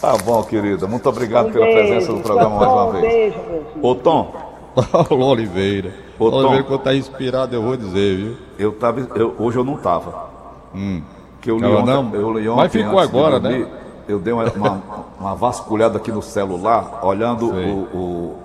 Tá 0.00 0.16
bom, 0.16 0.42
querida. 0.44 0.86
Muito 0.86 1.08
obrigado 1.08 1.48
um 1.48 1.52
pela 1.52 1.64
beijo, 1.64 1.80
presença 1.80 2.12
do 2.12 2.20
programa 2.20 2.56
mais 2.56 2.72
uma 2.72 2.92
vez. 2.92 3.02
Beijo, 3.02 3.38
meu 3.50 3.64
filho. 3.64 3.86
Ô, 3.86 3.94
Tom. 3.96 4.48
Paulo 5.08 5.26
Oliveira. 5.26 5.92
Ô, 6.18 6.30
Tom, 6.30 6.36
Oliveira, 6.36 6.62
quando 6.62 6.80
tá 6.82 6.94
inspirado, 6.94 7.54
eu 7.54 7.62
vou 7.62 7.76
dizer, 7.76 8.16
viu? 8.16 8.36
Eu 8.58 8.72
tava, 8.72 9.00
eu, 9.16 9.34
hoje 9.38 9.58
eu 9.58 9.64
não 9.64 9.76
tava. 9.76 10.28
Hum. 10.74 11.02
Que 11.40 11.50
eu 11.50 11.58
li 11.58 11.66
ontem, 11.66 11.86
não, 11.86 12.14
eu 12.14 12.38
li 12.38 12.48
ontem, 12.48 12.62
Mas 12.62 12.72
ficou 12.72 12.98
agora, 12.98 13.40
né? 13.40 13.66
Eu 14.08 14.18
dei 14.18 14.32
uma, 14.32 14.44
uma, 14.52 14.82
uma, 15.20 15.34
vasculhada 15.34 15.98
aqui 15.98 16.10
no 16.10 16.22
celular, 16.22 17.00
olhando 17.02 17.50
o, 17.52 17.96
o 17.96 18.36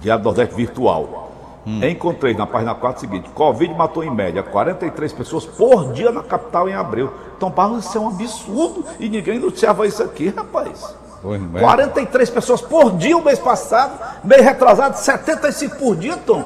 Diário 0.00 0.22
do 0.22 0.26
Nordeste 0.26 0.54
virtual. 0.54 1.29
Hum. 1.70 1.88
Encontrei 1.88 2.34
na 2.34 2.46
página 2.46 2.74
4 2.74 2.98
o 2.98 3.00
seguinte: 3.00 3.30
Covid 3.30 3.72
matou 3.74 4.02
em 4.02 4.10
média 4.10 4.42
43 4.42 5.12
pessoas 5.12 5.46
por 5.46 5.92
dia 5.92 6.10
na 6.10 6.22
capital 6.22 6.68
em 6.68 6.74
abril. 6.74 7.12
Então, 7.36 7.50
para 7.50 7.78
isso 7.78 7.96
é 7.96 8.00
um 8.00 8.08
absurdo 8.08 8.84
e 8.98 9.08
ninguém 9.08 9.38
noticiava 9.38 9.86
isso 9.86 10.02
aqui, 10.02 10.28
rapaz. 10.28 10.94
43 11.22 12.30
pessoas 12.30 12.62
por 12.62 12.96
dia 12.96 13.16
o 13.16 13.22
mês 13.22 13.38
passado, 13.38 13.92
mês 14.24 14.42
retrasado, 14.42 14.96
75 14.96 15.76
por 15.76 15.94
dia, 15.94 16.16
Tom. 16.16 16.44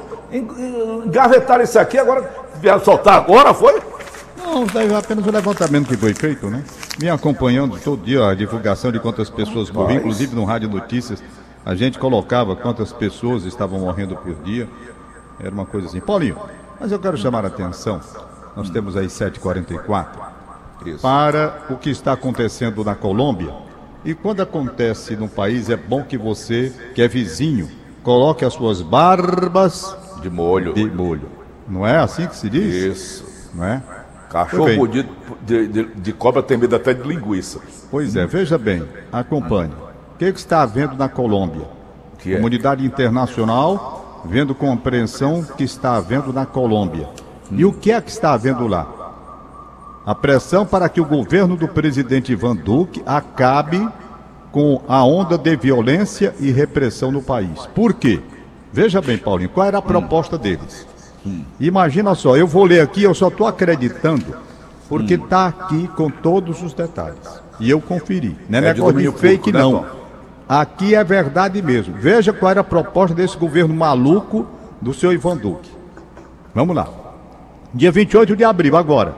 Engavetaram 1.05 1.63
isso 1.63 1.79
aqui, 1.79 1.97
agora 1.97 2.29
vieram 2.59 2.83
soltar 2.83 3.15
agora, 3.15 3.53
foi? 3.53 3.81
Não, 4.37 4.63
é 4.79 4.95
apenas 4.97 5.25
o 5.25 5.31
levantamento 5.31 5.87
que 5.87 5.97
foi 5.97 6.13
feito, 6.13 6.47
né? 6.47 6.63
Me 6.99 7.09
acompanhando 7.09 7.79
todo 7.79 8.03
dia 8.03 8.27
a 8.27 8.35
divulgação 8.35 8.91
de 8.91 8.99
quantas 8.99 9.29
pessoas 9.29 9.71
morriam, 9.71 9.99
inclusive 9.99 10.35
no 10.35 10.43
Rádio 10.43 10.69
Notícias, 10.69 11.23
a 11.65 11.73
gente 11.73 11.97
colocava 11.97 12.55
quantas 12.55 12.93
pessoas 12.93 13.43
estavam 13.43 13.79
morrendo 13.79 14.15
por 14.15 14.35
dia. 14.43 14.67
Era 15.39 15.51
uma 15.51 15.65
coisa 15.65 15.87
assim. 15.87 15.99
Paulinho, 15.99 16.37
mas 16.79 16.91
eu 16.91 16.99
quero 16.99 17.17
chamar 17.17 17.45
a 17.45 17.47
atenção. 17.47 17.99
Nós 18.55 18.69
temos 18.69 18.95
aí 18.95 19.07
7h44 19.07 20.07
para 21.01 21.65
o 21.69 21.77
que 21.77 21.89
está 21.89 22.13
acontecendo 22.13 22.83
na 22.83 22.95
Colômbia 22.95 23.65
e 24.05 24.13
quando 24.13 24.41
acontece 24.41 25.15
num 25.15 25.27
país, 25.27 25.67
é 25.67 25.75
bom 25.75 26.03
que 26.03 26.15
você, 26.15 26.71
que 26.93 27.01
é 27.01 27.07
vizinho, 27.07 27.67
coloque 28.03 28.45
as 28.45 28.53
suas 28.53 28.79
barbas 28.79 29.97
de 30.21 30.29
molho. 30.29 30.73
De 30.73 30.85
molho. 30.85 31.27
Não 31.67 31.87
é 31.87 31.97
assim 31.97 32.27
que 32.27 32.35
se 32.35 32.47
diz? 32.47 32.71
Isso. 32.71 33.49
Não 33.55 33.63
é? 33.65 33.81
Cachorro 34.29 34.87
de, 34.87 35.03
de, 35.41 35.85
de, 35.85 36.13
cobra 36.13 36.43
tem 36.43 36.55
medo 36.55 36.75
até 36.75 36.93
de 36.93 37.01
linguiça. 37.01 37.59
Pois 37.89 38.15
é, 38.15 38.27
veja 38.27 38.59
bem, 38.59 38.87
acompanhe. 39.11 39.71
O 40.13 40.17
que, 40.19 40.25
é 40.25 40.31
que 40.31 40.37
está 40.37 40.61
havendo 40.61 40.95
na 40.95 41.09
Colômbia? 41.09 41.65
Que 42.19 42.33
é? 42.33 42.35
Comunidade 42.35 42.85
internacional 42.85 43.94
vendo 44.27 44.55
compreensão 44.55 45.43
que 45.43 45.63
está 45.63 45.95
havendo 45.95 46.33
na 46.33 46.45
Colômbia. 46.45 47.07
Hum. 47.51 47.55
E 47.57 47.65
o 47.65 47.73
que 47.73 47.91
é 47.91 48.01
que 48.01 48.09
está 48.09 48.33
havendo 48.33 48.67
lá? 48.67 49.05
a 50.05 50.13
pressão 50.13 50.65
para 50.65 50.87
que 50.87 51.01
o 51.01 51.05
governo 51.05 51.55
do 51.55 51.67
presidente 51.67 52.31
Ivan 52.31 52.55
Duque 52.55 53.01
acabe 53.05 53.87
com 54.51 54.81
a 54.87 55.03
onda 55.03 55.37
de 55.37 55.55
violência 55.55 56.33
e 56.39 56.51
repressão 56.51 57.11
no 57.11 57.21
país. 57.21 57.65
Por 57.73 57.93
quê? 57.93 58.21
Veja 58.71 59.01
bem, 59.01 59.17
Paulinho, 59.17 59.49
qual 59.49 59.65
era 59.65 59.79
a 59.79 59.81
proposta 59.81 60.37
deles? 60.37 60.85
Imagina 61.59 62.13
só, 62.13 62.37
eu 62.37 62.45
vou 62.45 62.65
ler 62.65 62.81
aqui, 62.81 63.01
eu 63.01 63.15
só 63.15 63.29
estou 63.29 63.47
acreditando, 63.47 64.37
porque 64.87 65.15
está 65.15 65.47
aqui 65.47 65.87
com 65.95 66.09
todos 66.09 66.61
os 66.61 66.73
detalhes. 66.73 67.41
E 67.59 67.69
eu 67.69 67.81
conferi. 67.81 68.37
Não 68.47 68.59
é, 68.59 68.61
é 68.61 68.73
negócio 68.73 68.97
de, 68.97 69.09
de 69.09 69.11
fake, 69.11 69.51
público, 69.51 69.57
né, 69.57 69.63
não. 69.63 69.81
Né, 69.81 69.89
aqui 70.47 70.95
é 70.95 71.03
verdade 71.03 71.61
mesmo. 71.61 71.95
Veja 71.97 72.33
qual 72.33 72.51
era 72.51 72.61
a 72.61 72.63
proposta 72.63 73.15
desse 73.15 73.37
governo 73.37 73.73
maluco 73.73 74.47
do 74.81 74.93
senhor 74.93 75.13
Ivan 75.13 75.37
Duque. 75.37 75.69
Vamos 76.53 76.75
lá. 76.75 76.87
Dia 77.73 77.91
28 77.91 78.35
de 78.35 78.43
abril, 78.43 78.77
agora. 78.77 79.13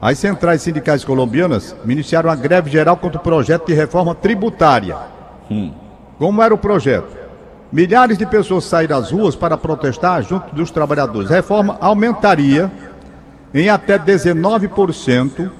As 0.00 0.18
centrais 0.18 0.62
sindicais 0.62 1.04
colombianas 1.04 1.76
iniciaram 1.86 2.28
a 2.28 2.34
greve 2.34 2.68
geral 2.68 2.96
contra 2.96 3.18
o 3.18 3.22
projeto 3.22 3.66
de 3.66 3.74
reforma 3.74 4.14
tributária. 4.14 4.96
Hum. 5.48 5.72
Como 6.18 6.42
era 6.42 6.52
o 6.52 6.58
projeto? 6.58 7.16
Milhares 7.70 8.18
de 8.18 8.26
pessoas 8.26 8.64
saíram 8.64 8.96
às 8.96 9.12
ruas 9.12 9.36
para 9.36 9.56
protestar 9.56 10.22
junto 10.22 10.54
dos 10.54 10.70
trabalhadores. 10.70 11.30
A 11.30 11.34
reforma 11.34 11.78
aumentaria 11.80 12.70
em 13.54 13.68
até 13.68 13.98
19% 13.98 15.50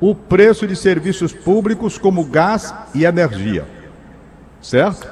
o 0.00 0.14
preço 0.14 0.66
de 0.66 0.74
serviços 0.74 1.32
públicos 1.32 1.96
como 1.96 2.24
gás 2.24 2.74
e 2.92 3.04
energia. 3.04 3.64
Certo? 4.62 5.06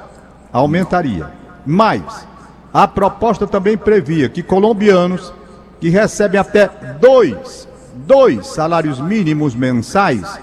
Aumentaria. 0.51 1.29
Mas 1.65 2.27
a 2.73 2.87
proposta 2.87 3.45
também 3.45 3.77
previa 3.77 4.29
que 4.29 4.41
colombianos 4.41 5.33
que 5.79 5.89
recebem 5.89 6.39
até 6.39 6.67
dois 6.99 7.67
dois 8.05 8.47
salários 8.47 8.99
mínimos 8.99 9.55
mensais 9.55 10.39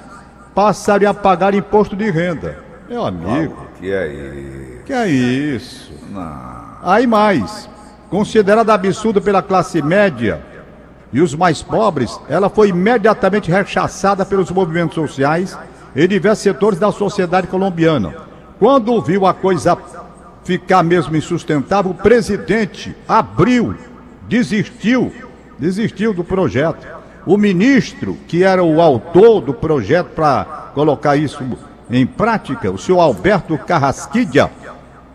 passarem 0.54 1.06
a 1.06 1.14
pagar 1.14 1.54
imposto 1.54 1.96
de 1.96 2.10
renda. 2.10 2.58
Meu 2.88 3.04
amigo. 3.04 3.66
Que 3.78 3.92
é 3.92 4.06
isso? 4.08 4.82
Que 4.84 4.92
é 4.92 5.08
isso? 5.08 5.92
Não. 6.10 6.58
Aí 6.82 7.06
mais, 7.06 7.68
considerada 8.08 8.72
absurda 8.72 9.20
pela 9.20 9.42
classe 9.42 9.82
média 9.82 10.40
e 11.12 11.20
os 11.20 11.34
mais 11.34 11.62
pobres, 11.62 12.18
ela 12.28 12.48
foi 12.48 12.68
imediatamente 12.68 13.50
rechaçada 13.50 14.24
pelos 14.24 14.50
movimentos 14.50 14.94
sociais 14.94 15.58
e 15.94 16.06
diversos 16.06 16.42
setores 16.42 16.78
da 16.78 16.90
sociedade 16.92 17.46
colombiana. 17.46 18.14
Quando 18.58 19.00
viu 19.00 19.24
a 19.24 19.32
coisa 19.32 19.78
ficar 20.42 20.82
mesmo 20.82 21.16
insustentável, 21.16 21.92
o 21.92 21.94
presidente 21.94 22.96
abriu, 23.06 23.74
desistiu, 24.28 25.12
desistiu 25.56 26.12
do 26.12 26.24
projeto. 26.24 26.86
O 27.24 27.36
ministro, 27.36 28.16
que 28.26 28.42
era 28.42 28.64
o 28.64 28.80
autor 28.80 29.40
do 29.40 29.54
projeto 29.54 30.08
para 30.08 30.70
colocar 30.74 31.16
isso 31.16 31.44
em 31.90 32.04
prática, 32.04 32.70
o 32.70 32.78
senhor 32.78 33.00
Alberto 33.00 33.56
Carrasquilha, 33.58 34.50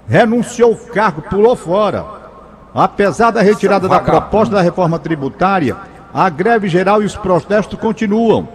renunciou 0.08 0.72
o 0.72 0.78
cargo, 0.78 1.22
pulou 1.24 1.56
fora. 1.56 2.06
Apesar 2.74 3.32
da 3.32 3.42
retirada 3.42 3.88
da 3.90 4.00
proposta 4.00 4.56
da 4.56 4.62
reforma 4.62 4.98
tributária, 4.98 5.76
a 6.14 6.30
greve 6.30 6.70
geral 6.70 7.02
e 7.02 7.06
os 7.06 7.16
protestos 7.16 7.78
continuam. 7.78 8.48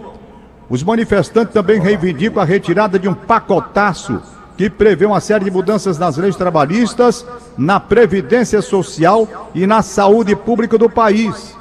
Os 0.67 0.83
manifestantes 0.83 1.53
também 1.53 1.79
reivindicam 1.79 2.41
a 2.41 2.45
retirada 2.45 2.97
de 2.97 3.07
um 3.07 3.13
pacotaço 3.13 4.21
que 4.59 4.69
prevê 4.69 5.05
uma 5.05 5.21
série 5.21 5.45
de 5.45 5.51
mudanças 5.51 5.97
nas 5.97 6.17
leis 6.17 6.35
trabalhistas, 6.35 7.25
na 7.57 7.79
previdência 7.79 8.61
social 8.61 9.49
e 9.55 9.65
na 9.65 9.81
saúde 9.81 10.35
pública 10.35 10.77
do 10.77 10.89
país. 10.89 11.55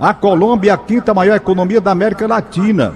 A 0.00 0.14
Colômbia 0.14 0.70
é 0.70 0.72
a 0.74 0.78
quinta 0.78 1.12
maior 1.12 1.36
economia 1.36 1.78
da 1.78 1.90
América 1.90 2.26
Latina. 2.26 2.94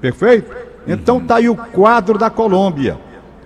Perfeito? 0.00 0.52
Então 0.84 1.20
tá 1.20 1.36
aí 1.36 1.48
o 1.48 1.54
quadro 1.54 2.18
da 2.18 2.28
Colômbia. 2.28 2.98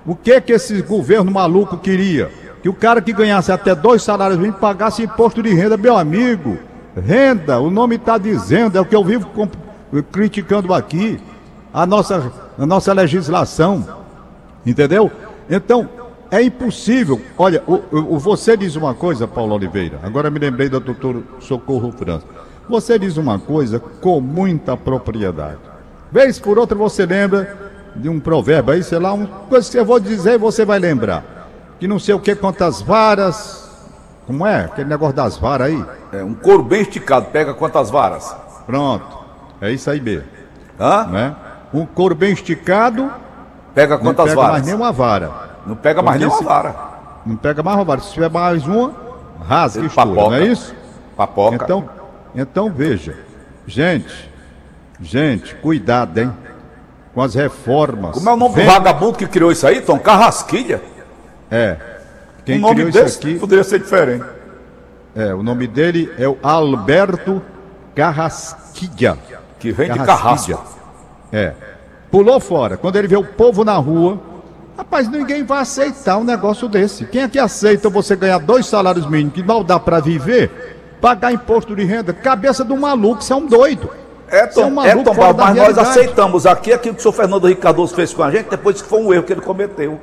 O 0.06 0.16
que 0.16 0.40
que 0.40 0.54
esse 0.54 0.80
governo 0.80 1.30
maluco 1.30 1.76
queria? 1.76 2.30
Que 2.62 2.68
o 2.70 2.74
cara 2.74 3.02
que 3.02 3.12
ganhasse 3.12 3.52
até 3.52 3.74
dois 3.74 4.02
salários 4.02 4.38
mínimos 4.38 4.58
pagasse 4.58 5.02
imposto 5.02 5.42
de 5.42 5.52
renda, 5.52 5.76
meu 5.76 5.98
amigo. 5.98 6.56
Renda, 6.96 7.60
o 7.60 7.70
nome 7.70 7.96
está 7.96 8.16
dizendo, 8.16 8.78
é 8.78 8.80
o 8.80 8.86
que 8.86 8.96
eu 8.96 9.04
vivo 9.04 9.28
criticando 10.10 10.72
aqui, 10.72 11.20
a 11.74 11.84
nossa, 11.84 12.32
a 12.58 12.64
nossa 12.64 12.90
legislação. 12.94 14.00
Entendeu? 14.64 15.10
Então, 15.50 15.88
é 16.30 16.42
impossível. 16.42 17.20
Olha, 17.36 17.62
o, 17.66 18.14
o, 18.14 18.18
você 18.18 18.56
diz 18.56 18.74
uma 18.74 18.94
coisa, 18.94 19.28
Paulo 19.28 19.54
Oliveira. 19.54 20.00
Agora 20.02 20.30
me 20.30 20.38
lembrei 20.38 20.68
do 20.68 20.80
doutor 20.80 21.22
Socorro 21.40 21.92
França. 21.92 22.24
Você 22.68 22.98
diz 22.98 23.16
uma 23.16 23.38
coisa 23.38 23.78
com 23.78 24.20
muita 24.20 24.76
propriedade. 24.76 25.58
Vez 26.10 26.38
por 26.38 26.58
outra 26.58 26.76
você 26.76 27.04
lembra 27.04 27.72
de 27.96 28.08
um 28.08 28.18
provérbio 28.18 28.72
aí, 28.72 28.82
sei 28.82 28.98
lá, 28.98 29.12
uma 29.12 29.26
coisa 29.26 29.70
que 29.70 29.78
eu 29.78 29.84
vou 29.84 30.00
dizer 30.00 30.34
e 30.34 30.38
você 30.38 30.64
vai 30.64 30.78
lembrar. 30.78 31.24
Que 31.78 31.86
não 31.86 31.98
sei 31.98 32.14
o 32.14 32.20
que, 32.20 32.34
quantas 32.34 32.80
varas. 32.80 33.68
Como 34.26 34.46
é? 34.46 34.64
Aquele 34.64 34.88
negócio 34.88 35.16
das 35.16 35.36
varas 35.36 35.66
aí. 35.66 35.84
É, 36.12 36.24
um 36.24 36.34
couro 36.34 36.62
bem 36.62 36.82
esticado, 36.82 37.26
pega 37.26 37.52
quantas 37.52 37.90
varas? 37.90 38.34
Pronto. 38.64 39.18
É 39.60 39.70
isso 39.70 39.90
aí 39.90 40.00
mesmo. 40.00 40.28
Hã? 40.78 41.06
Né? 41.08 41.36
Um 41.74 41.84
couro 41.84 42.14
bem 42.14 42.32
esticado. 42.32 43.10
Pega 43.74 43.98
quantas 43.98 44.26
não 44.26 44.34
pega 44.34 44.36
varas? 44.36 44.52
mais 44.52 44.66
nenhuma 44.66 44.92
vara. 44.92 45.30
Não 45.66 45.76
pega 45.76 46.02
mais 46.02 46.20
nenhuma 46.20 46.42
vara. 46.42 46.74
Não 47.24 47.36
pega 47.36 47.62
mais 47.62 47.76
uma 47.76 47.84
vara. 47.84 48.00
Se 48.00 48.12
tiver 48.12 48.30
mais 48.30 48.66
uma, 48.66 48.92
rasga, 49.46 49.86
estoura, 49.86 50.10
não 50.14 50.34
é 50.34 50.44
isso? 50.46 50.74
Papoca. 51.16 51.56
Então, 51.56 51.88
então 52.34 52.70
veja. 52.70 53.16
Gente, 53.66 54.30
gente, 55.00 55.54
cuidado, 55.56 56.18
hein? 56.18 56.32
Com 57.14 57.22
as 57.22 57.34
reformas. 57.34 58.14
Como 58.14 58.28
é 58.28 58.32
o 58.32 58.36
nome 58.36 58.54
Vem... 58.54 58.64
do 58.64 58.70
vagabundo 58.72 59.18
que 59.18 59.26
criou 59.26 59.52
isso 59.52 59.66
aí, 59.66 59.80
Tom? 59.80 59.98
Carrasquilha? 59.98 60.82
É. 61.50 61.76
Quem 62.44 62.58
o 62.58 62.60
nome 62.60 62.74
criou 62.74 62.90
desse 62.90 63.18
aqui 63.18 63.38
poderia 63.38 63.64
ser 63.64 63.78
diferente. 63.78 64.24
É, 65.14 65.34
o 65.34 65.42
nome 65.42 65.66
dele 65.66 66.12
é 66.18 66.26
o 66.26 66.38
Alberto 66.42 67.42
Carrasquilha. 67.94 69.18
Que 69.58 69.70
vem 69.70 69.92
de 69.92 69.98
carrasco. 69.98 70.60
É. 71.32 71.54
Pulou 72.12 72.38
fora. 72.38 72.76
Quando 72.76 72.96
ele 72.96 73.08
vê 73.08 73.16
o 73.16 73.24
povo 73.24 73.64
na 73.64 73.74
rua, 73.76 74.20
rapaz, 74.76 75.08
ninguém 75.08 75.42
vai 75.44 75.62
aceitar 75.62 76.18
um 76.18 76.24
negócio 76.24 76.68
desse. 76.68 77.06
Quem 77.06 77.22
é 77.22 77.28
que 77.28 77.38
aceita 77.38 77.88
você 77.88 78.14
ganhar 78.14 78.38
dois 78.38 78.66
salários 78.66 79.08
mínimos 79.08 79.32
que 79.32 79.42
não 79.42 79.64
dá 79.64 79.80
para 79.80 79.98
viver, 79.98 80.98
pagar 81.00 81.32
imposto 81.32 81.74
de 81.74 81.82
renda? 81.84 82.12
Cabeça 82.12 82.62
do 82.62 82.76
maluco, 82.76 83.24
você 83.24 83.32
é 83.32 83.36
um 83.36 83.46
doido. 83.46 83.88
É, 84.28 84.46
Tom, 84.46 84.84
é, 84.84 84.94
um 84.94 85.00
é 85.00 85.04
Tom 85.04 85.14
mas 85.34 85.56
nós 85.56 85.78
aceitamos 85.78 86.44
aqui 86.44 86.70
aquilo 86.70 86.94
que 86.94 87.00
o 87.00 87.02
senhor 87.02 87.14
Fernando 87.14 87.46
Ricardo 87.46 87.86
fez 87.86 88.12
com 88.12 88.22
a 88.22 88.30
gente, 88.30 88.50
depois 88.50 88.82
que 88.82 88.88
foi 88.88 89.00
um 89.00 89.10
erro 89.10 89.22
que 89.22 89.32
ele 89.32 89.40
cometeu, 89.40 89.98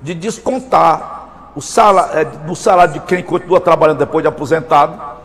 de 0.00 0.14
descontar 0.14 1.50
o 1.56 1.60
salário, 1.60 2.18
é, 2.20 2.46
no 2.46 2.54
salário 2.54 2.94
de 2.94 3.00
quem 3.00 3.20
continua 3.20 3.60
trabalhando 3.60 3.98
depois 3.98 4.22
de 4.22 4.28
aposentado 4.28 5.17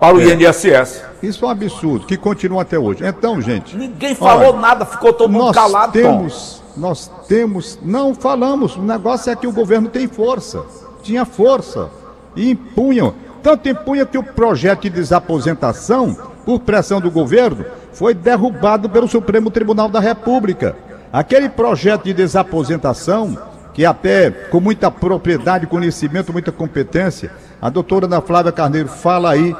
para 0.00 0.16
o 0.16 0.20
é. 0.20 0.32
INSS. 0.32 1.02
Isso 1.22 1.44
é 1.44 1.48
um 1.48 1.50
absurdo, 1.50 2.06
que 2.06 2.16
continua 2.16 2.62
até 2.62 2.78
hoje. 2.78 3.04
Então, 3.06 3.40
gente. 3.40 3.76
Ninguém 3.76 4.14
falou 4.14 4.54
olha, 4.54 4.60
nada, 4.60 4.86
ficou 4.86 5.12
todo 5.12 5.30
mundo 5.30 5.44
nós 5.44 5.54
calado. 5.54 5.92
Temos, 5.92 6.62
Tom. 6.74 6.80
Nós 6.80 7.10
temos, 7.28 7.78
não 7.82 8.14
falamos, 8.14 8.76
o 8.76 8.82
negócio 8.82 9.30
é 9.30 9.36
que 9.36 9.46
o 9.46 9.52
governo 9.52 9.88
tem 9.88 10.08
força, 10.08 10.64
tinha 11.02 11.26
força, 11.26 11.90
e 12.34 12.50
impunham. 12.50 13.12
Tanto 13.42 13.68
impunha 13.68 14.06
que 14.06 14.16
o 14.16 14.22
projeto 14.22 14.82
de 14.82 14.90
desaposentação, 14.90 16.16
por 16.46 16.60
pressão 16.60 17.00
do 17.00 17.10
governo, 17.10 17.64
foi 17.92 18.14
derrubado 18.14 18.88
pelo 18.88 19.08
Supremo 19.08 19.50
Tribunal 19.50 19.88
da 19.88 20.00
República. 20.00 20.76
Aquele 21.12 21.48
projeto 21.48 22.04
de 22.04 22.14
desaposentação, 22.14 23.36
que 23.74 23.84
até 23.84 24.30
com 24.30 24.60
muita 24.60 24.90
propriedade, 24.90 25.66
conhecimento, 25.66 26.32
muita 26.32 26.52
competência, 26.52 27.32
a 27.60 27.68
doutora 27.68 28.06
Ana 28.06 28.20
Flávia 28.20 28.52
Carneiro 28.52 28.88
fala 28.88 29.32
aí 29.32 29.54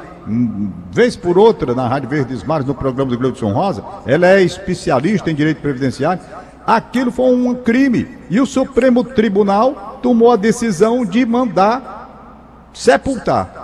vez 0.91 1.15
por 1.15 1.37
outra, 1.37 1.73
na 1.73 1.87
Rádio 1.87 2.09
Verdes 2.09 2.43
Mares, 2.43 2.65
no 2.65 2.75
programa 2.75 3.11
do 3.11 3.17
Gleudson 3.17 3.51
Rosa, 3.51 3.83
ela 4.05 4.27
é 4.27 4.41
especialista 4.41 5.31
em 5.31 5.35
direito 5.35 5.61
previdenciário. 5.61 6.21
Aquilo 6.65 7.11
foi 7.11 7.33
um 7.33 7.55
crime. 7.55 8.07
E 8.29 8.39
o 8.39 8.45
Supremo 8.45 9.03
Tribunal 9.03 9.99
tomou 10.01 10.31
a 10.31 10.35
decisão 10.35 11.05
de 11.05 11.25
mandar 11.25 12.69
sepultar. 12.73 13.61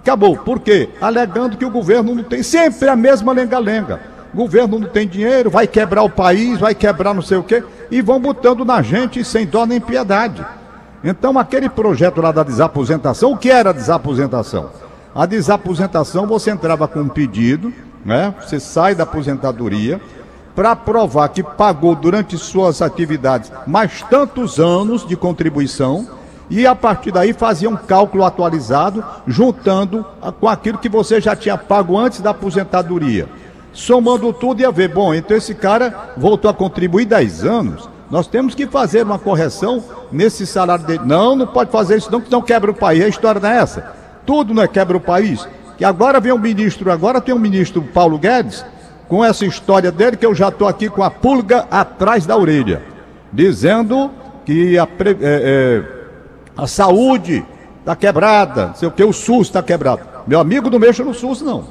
Acabou. 0.00 0.36
Por 0.36 0.60
quê? 0.60 0.90
Alegando 1.00 1.56
que 1.56 1.64
o 1.64 1.70
governo 1.70 2.14
não 2.14 2.24
tem 2.24 2.42
sempre 2.42 2.88
a 2.88 2.96
mesma 2.96 3.32
lenga-lenga. 3.32 4.00
Governo 4.34 4.80
não 4.80 4.88
tem 4.88 5.06
dinheiro, 5.06 5.48
vai 5.48 5.66
quebrar 5.66 6.02
o 6.02 6.10
país, 6.10 6.58
vai 6.58 6.74
quebrar 6.74 7.14
não 7.14 7.22
sei 7.22 7.38
o 7.38 7.42
quê, 7.44 7.62
e 7.88 8.02
vão 8.02 8.20
botando 8.20 8.64
na 8.64 8.82
gente 8.82 9.24
sem 9.24 9.46
dó 9.46 9.64
nem 9.64 9.80
piedade. 9.80 10.44
Então, 11.04 11.38
aquele 11.38 11.68
projeto 11.68 12.20
lá 12.20 12.32
da 12.32 12.42
desaposentação, 12.42 13.32
o 13.32 13.36
que 13.36 13.50
era 13.50 13.72
desaposentação? 13.72 14.70
A 15.14 15.26
desaposentação, 15.26 16.26
você 16.26 16.50
entrava 16.50 16.88
com 16.88 16.98
um 16.98 17.08
pedido, 17.08 17.72
né? 18.04 18.34
Você 18.40 18.58
sai 18.58 18.96
da 18.96 19.04
aposentadoria 19.04 20.00
para 20.56 20.74
provar 20.74 21.28
que 21.28 21.40
pagou 21.40 21.94
durante 21.94 22.36
suas 22.36 22.82
atividades 22.82 23.52
mais 23.64 24.02
tantos 24.02 24.58
anos 24.58 25.06
de 25.06 25.14
contribuição 25.14 26.08
e 26.50 26.66
a 26.66 26.74
partir 26.74 27.12
daí 27.12 27.32
fazia 27.32 27.70
um 27.70 27.76
cálculo 27.76 28.24
atualizado, 28.24 29.04
juntando 29.24 30.04
com 30.40 30.48
aquilo 30.48 30.78
que 30.78 30.88
você 30.88 31.20
já 31.20 31.36
tinha 31.36 31.56
pago 31.56 31.96
antes 31.96 32.20
da 32.20 32.30
aposentadoria. 32.30 33.28
Somando 33.72 34.32
tudo 34.32 34.62
ia 34.62 34.70
ver, 34.72 34.92
bom, 34.92 35.14
então 35.14 35.36
esse 35.36 35.54
cara 35.54 36.12
voltou 36.16 36.50
a 36.50 36.54
contribuir 36.54 37.06
10 37.06 37.44
anos. 37.44 37.88
Nós 38.10 38.26
temos 38.26 38.54
que 38.54 38.66
fazer 38.66 39.04
uma 39.04 39.18
correção 39.18 39.82
nesse 40.10 40.44
salário 40.44 40.84
dele. 40.84 41.02
Não, 41.04 41.36
não 41.36 41.46
pode 41.46 41.70
fazer 41.70 41.98
isso, 41.98 42.10
não, 42.10 42.20
que 42.20 42.30
não 42.30 42.42
quebra 42.42 42.70
o 42.70 42.74
país. 42.74 43.04
A 43.04 43.08
história 43.08 43.40
não 43.40 43.48
é 43.48 43.58
essa 43.58 44.03
tudo 44.26 44.54
não 44.54 44.62
é 44.62 44.68
quebra 44.68 44.96
o 44.96 45.00
país. 45.00 45.46
Que 45.76 45.84
agora 45.84 46.20
vem 46.20 46.32
um 46.32 46.38
ministro, 46.38 46.90
agora 46.90 47.20
tem 47.20 47.34
um 47.34 47.38
ministro 47.38 47.82
Paulo 47.82 48.18
Guedes, 48.18 48.64
com 49.08 49.24
essa 49.24 49.44
história 49.44 49.90
dele, 49.90 50.16
que 50.16 50.24
eu 50.24 50.34
já 50.34 50.48
estou 50.48 50.68
aqui 50.68 50.88
com 50.88 51.02
a 51.02 51.10
pulga 51.10 51.66
atrás 51.70 52.24
da 52.26 52.36
orelha, 52.36 52.82
dizendo 53.32 54.10
que 54.44 54.78
a, 54.78 54.84
é, 54.84 55.16
é, 55.20 55.82
a 56.56 56.66
saúde 56.66 57.44
está 57.80 57.94
quebrada, 57.94 58.72
sei 58.76 58.88
o 58.88 58.90
que, 58.90 59.04
o 59.04 59.12
SUS 59.12 59.48
está 59.48 59.62
quebrado. 59.62 60.00
Meu 60.26 60.40
amigo, 60.40 60.70
não 60.70 60.78
mexa 60.78 61.04
no 61.04 61.12
SUS, 61.12 61.42
não. 61.42 61.64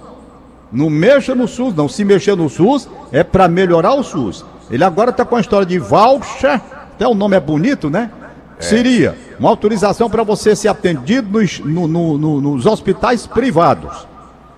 Não 0.72 0.89
mexa 0.89 1.34
no 1.34 1.48
SUS, 1.48 1.74
não. 1.74 1.88
Se 1.88 2.04
mexer 2.04 2.36
no 2.36 2.50
SUS, 2.50 2.88
é 3.12 3.24
para 3.24 3.48
melhorar 3.48 3.94
o 3.94 4.04
SUS. 4.04 4.46
Ele 4.70 4.84
agora 4.84 5.10
está 5.10 5.26
com 5.26 5.36
a 5.36 5.42
história 5.42 5.66
de 5.66 5.80
voucher, 5.80 6.62
até 6.94 7.08
o 7.08 7.13
nome 7.13 7.36
é 7.36 7.39
bonito, 7.39 7.89
né? 7.89 8.12
É. 8.60 8.62
Seria 8.62 9.16
uma 9.39 9.50
autorização 9.50 10.10
para 10.10 10.24
você 10.24 10.56
ser 10.56 10.67
atendido 10.67 11.39
nos, 11.39 11.60
no, 11.60 11.88
no, 11.88 12.17
no, 12.17 12.41
nos 12.41 12.65
hospitais 12.65 13.28
privados. 13.28 14.08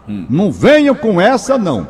Hum. 0.07 0.25
Não 0.29 0.51
venham 0.51 0.95
com 0.95 1.19
essa, 1.19 1.57
não. 1.57 1.87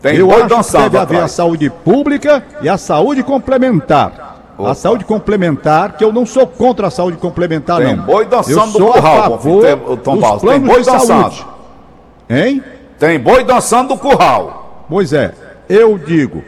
Tem 0.00 0.16
Eu 0.16 0.30
acho 0.30 0.46
que 0.64 0.78
deve 0.78 0.98
haver 0.98 1.20
a 1.22 1.28
saúde 1.28 1.70
pública 1.70 2.44
e 2.62 2.68
a 2.68 2.78
saúde 2.78 3.22
complementar. 3.22 4.26
Opa. 4.58 4.70
A 4.70 4.74
saúde 4.74 5.04
complementar, 5.04 5.96
que 5.96 6.04
eu 6.04 6.12
não 6.12 6.24
sou 6.24 6.46
contra 6.46 6.86
a 6.86 6.90
saúde 6.90 7.18
complementar, 7.18 7.78
Tem 7.78 7.94
não. 7.94 8.04
boi 8.04 8.24
dançando 8.24 8.56
eu 8.58 8.68
sou 8.68 8.92
curral, 8.92 9.18
a 9.18 9.30
favor 9.30 9.64
o 9.88 9.96
Tom 9.98 10.16
dos 10.16 10.42
Tem 10.42 10.60
boi 10.60 10.82
dançando. 10.82 11.06
Saúde. 11.06 11.46
Hein? 12.30 12.62
Tem 12.98 13.20
boi 13.20 13.44
dançando 13.44 13.88
do 13.88 13.98
curral. 13.98 14.84
Pois 14.88 15.12
é, 15.12 15.34
eu 15.68 15.98
digo, 15.98 16.42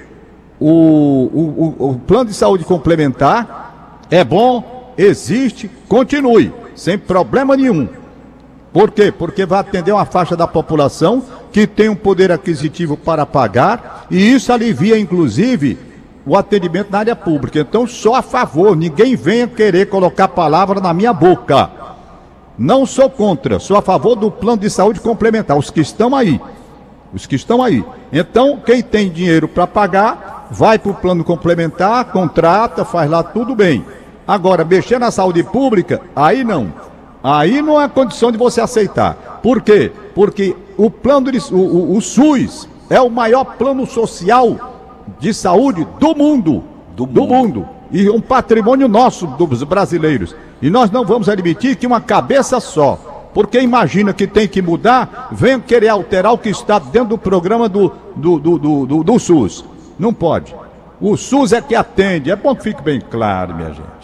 o, 0.58 0.68
o, 0.68 1.74
o, 1.78 1.90
o 1.90 1.98
plano 1.98 2.26
de 2.26 2.34
saúde 2.34 2.64
complementar 2.64 4.00
é 4.10 4.24
bom, 4.24 4.77
existe, 4.98 5.70
continue, 5.88 6.52
sem 6.74 6.98
problema 6.98 7.56
nenhum. 7.56 7.88
Por 8.72 8.90
quê? 8.90 9.10
Porque 9.10 9.46
vai 9.46 9.60
atender 9.60 9.92
uma 9.92 10.04
faixa 10.04 10.36
da 10.36 10.46
população 10.46 11.22
que 11.50 11.66
tem 11.66 11.88
um 11.88 11.94
poder 11.94 12.30
aquisitivo 12.30 12.96
para 12.96 13.24
pagar 13.24 14.06
e 14.10 14.34
isso 14.34 14.52
alivia, 14.52 14.98
inclusive, 14.98 15.78
o 16.26 16.36
atendimento 16.36 16.90
na 16.90 16.98
área 16.98 17.16
pública. 17.16 17.60
Então, 17.60 17.86
sou 17.86 18.14
a 18.14 18.20
favor, 18.20 18.76
ninguém 18.76 19.16
venha 19.16 19.46
querer 19.46 19.88
colocar 19.88 20.28
palavra 20.28 20.80
na 20.80 20.92
minha 20.92 21.12
boca. 21.12 21.70
Não 22.58 22.84
sou 22.84 23.08
contra, 23.08 23.58
sou 23.58 23.76
a 23.76 23.82
favor 23.82 24.16
do 24.16 24.30
plano 24.30 24.60
de 24.60 24.68
saúde 24.68 25.00
complementar, 25.00 25.56
os 25.56 25.70
que 25.70 25.80
estão 25.80 26.14
aí. 26.14 26.40
Os 27.14 27.24
que 27.24 27.36
estão 27.36 27.62
aí. 27.62 27.82
Então, 28.12 28.60
quem 28.64 28.82
tem 28.82 29.08
dinheiro 29.08 29.48
para 29.48 29.66
pagar, 29.66 30.48
vai 30.50 30.78
para 30.78 30.90
o 30.90 30.94
plano 30.94 31.24
complementar, 31.24 32.06
contrata, 32.06 32.84
faz 32.84 33.08
lá 33.08 33.22
tudo 33.22 33.54
bem. 33.54 33.84
Agora, 34.28 34.62
mexer 34.62 35.00
na 35.00 35.10
saúde 35.10 35.42
pública, 35.42 36.02
aí 36.14 36.44
não. 36.44 36.70
Aí 37.22 37.62
não 37.62 37.78
há 37.78 37.88
condição 37.88 38.30
de 38.30 38.36
você 38.36 38.60
aceitar. 38.60 39.40
Por 39.42 39.62
quê? 39.62 39.90
Porque 40.14 40.54
o 40.76 40.90
plano 40.90 41.32
de, 41.32 41.38
o, 41.50 41.56
o, 41.56 41.96
o 41.96 42.00
SUS 42.02 42.68
é 42.90 43.00
o 43.00 43.08
maior 43.08 43.44
plano 43.44 43.86
social 43.86 44.84
de 45.18 45.32
saúde 45.32 45.88
do 45.98 46.14
mundo. 46.14 46.62
Do, 46.94 47.06
do 47.06 47.22
mundo. 47.22 47.60
mundo. 47.60 47.68
E 47.90 48.10
um 48.10 48.20
patrimônio 48.20 48.86
nosso 48.86 49.26
dos 49.26 49.62
brasileiros. 49.62 50.36
E 50.60 50.68
nós 50.68 50.90
não 50.90 51.06
vamos 51.06 51.30
admitir 51.30 51.76
que 51.76 51.86
uma 51.86 52.00
cabeça 52.00 52.60
só. 52.60 53.30
Porque 53.32 53.58
imagina 53.58 54.12
que 54.12 54.26
tem 54.26 54.46
que 54.46 54.60
mudar, 54.60 55.28
vem 55.32 55.58
querer 55.58 55.88
alterar 55.88 56.34
o 56.34 56.38
que 56.38 56.50
está 56.50 56.78
dentro 56.78 57.10
do 57.10 57.18
programa 57.18 57.66
do, 57.66 57.92
do, 58.14 58.38
do, 58.38 58.58
do, 58.58 58.86
do, 58.86 59.04
do 59.04 59.18
SUS. 59.18 59.64
Não 59.98 60.12
pode. 60.12 60.54
O 61.00 61.16
SUS 61.16 61.52
é 61.52 61.62
que 61.62 61.74
atende. 61.74 62.30
É 62.30 62.36
bom 62.36 62.54
que 62.54 62.64
fique 62.64 62.82
bem 62.82 63.00
claro, 63.00 63.54
minha 63.54 63.68
gente. 63.68 63.97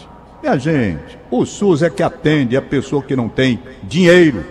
Minha 0.45 0.59
gente, 0.59 1.17
o 1.31 1.43
SUS 1.43 1.81
é 1.81 1.89
que 1.89 2.03
atende 2.03 2.55
a 2.55 2.61
pessoa 2.61 3.01
que 3.01 3.15
não 3.15 3.27
tem 3.27 3.59
dinheiro. 3.81 4.45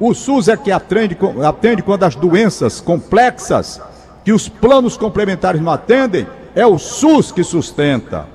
O 0.00 0.12
SUS 0.12 0.48
é 0.48 0.56
que 0.56 0.72
atende, 0.72 1.16
atende 1.46 1.82
quando 1.82 2.02
as 2.02 2.16
doenças 2.16 2.80
complexas 2.80 3.80
que 4.24 4.32
os 4.32 4.48
planos 4.48 4.96
complementares 4.96 5.60
não 5.60 5.70
atendem, 5.70 6.26
é 6.52 6.66
o 6.66 6.80
SUS 6.80 7.30
que 7.30 7.44
sustenta. 7.44 8.26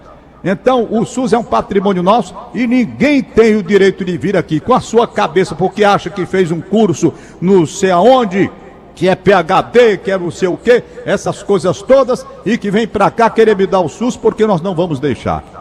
Então, 0.41 0.87
o 0.89 1.03
SUS 1.03 1.33
é 1.33 1.37
um 1.37 1.43
patrimônio 1.43 2.01
nosso 2.01 2.33
e 2.53 2.65
ninguém 2.65 3.21
tem 3.21 3.57
o 3.57 3.63
direito 3.63 4.05
de 4.05 4.17
vir 4.17 4.37
aqui 4.37 4.61
com 4.61 4.73
a 4.73 4.79
sua 4.79 5.05
cabeça 5.05 5.53
porque 5.53 5.83
acha 5.83 6.09
que 6.09 6.25
fez 6.25 6.49
um 6.49 6.61
curso 6.61 7.13
não 7.41 7.65
sei 7.65 7.91
aonde, 7.91 8.49
que 8.95 9.09
é 9.09 9.15
PHD, 9.15 9.97
que 9.97 10.11
é 10.11 10.17
não 10.17 10.31
sei 10.31 10.47
o 10.47 10.55
quê, 10.55 10.81
essas 11.05 11.43
coisas 11.43 11.81
todas 11.81 12.25
e 12.45 12.57
que 12.57 12.71
vem 12.71 12.87
para 12.87 13.11
cá 13.11 13.29
querer 13.29 13.57
me 13.57 13.67
dar 13.67 13.81
o 13.81 13.89
SUS 13.89 14.15
porque 14.15 14.47
nós 14.47 14.61
não 14.61 14.73
vamos 14.73 14.97
deixar. 14.97 15.60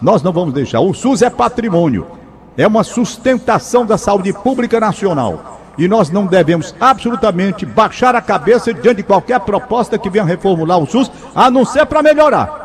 Nós 0.00 0.22
não 0.22 0.32
vamos 0.32 0.54
deixar. 0.54 0.80
O 0.80 0.94
SUS 0.94 1.22
é 1.22 1.30
patrimônio. 1.30 2.06
É 2.56 2.66
uma 2.66 2.84
sustentação 2.84 3.86
da 3.86 3.96
saúde 3.96 4.32
pública 4.32 4.80
nacional. 4.80 5.60
E 5.78 5.86
nós 5.88 6.10
não 6.10 6.26
devemos 6.26 6.74
absolutamente 6.80 7.64
baixar 7.64 8.14
a 8.14 8.20
cabeça 8.20 8.72
diante 8.74 8.98
de 8.98 9.02
qualquer 9.02 9.40
proposta 9.40 9.98
que 9.98 10.10
venha 10.10 10.24
reformular 10.24 10.78
o 10.78 10.86
SUS, 10.86 11.10
a 11.34 11.50
não 11.50 11.64
ser 11.64 11.86
para 11.86 12.02
melhorar 12.02 12.60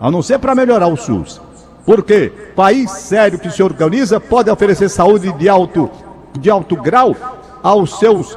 a 0.00 0.10
não 0.10 0.22
ser 0.22 0.38
para 0.38 0.54
melhorar 0.54 0.88
o 0.88 0.96
SUS. 0.96 1.40
Porque 1.86 2.32
país 2.54 2.90
sério 2.90 3.38
que 3.38 3.50
se 3.50 3.62
organiza 3.62 4.18
pode 4.18 4.50
oferecer 4.50 4.88
saúde 4.88 5.32
de 5.32 5.48
alto, 5.48 5.90
de 6.38 6.50
alto 6.50 6.76
grau 6.76 7.14
aos 7.62 7.98
seus 7.98 8.36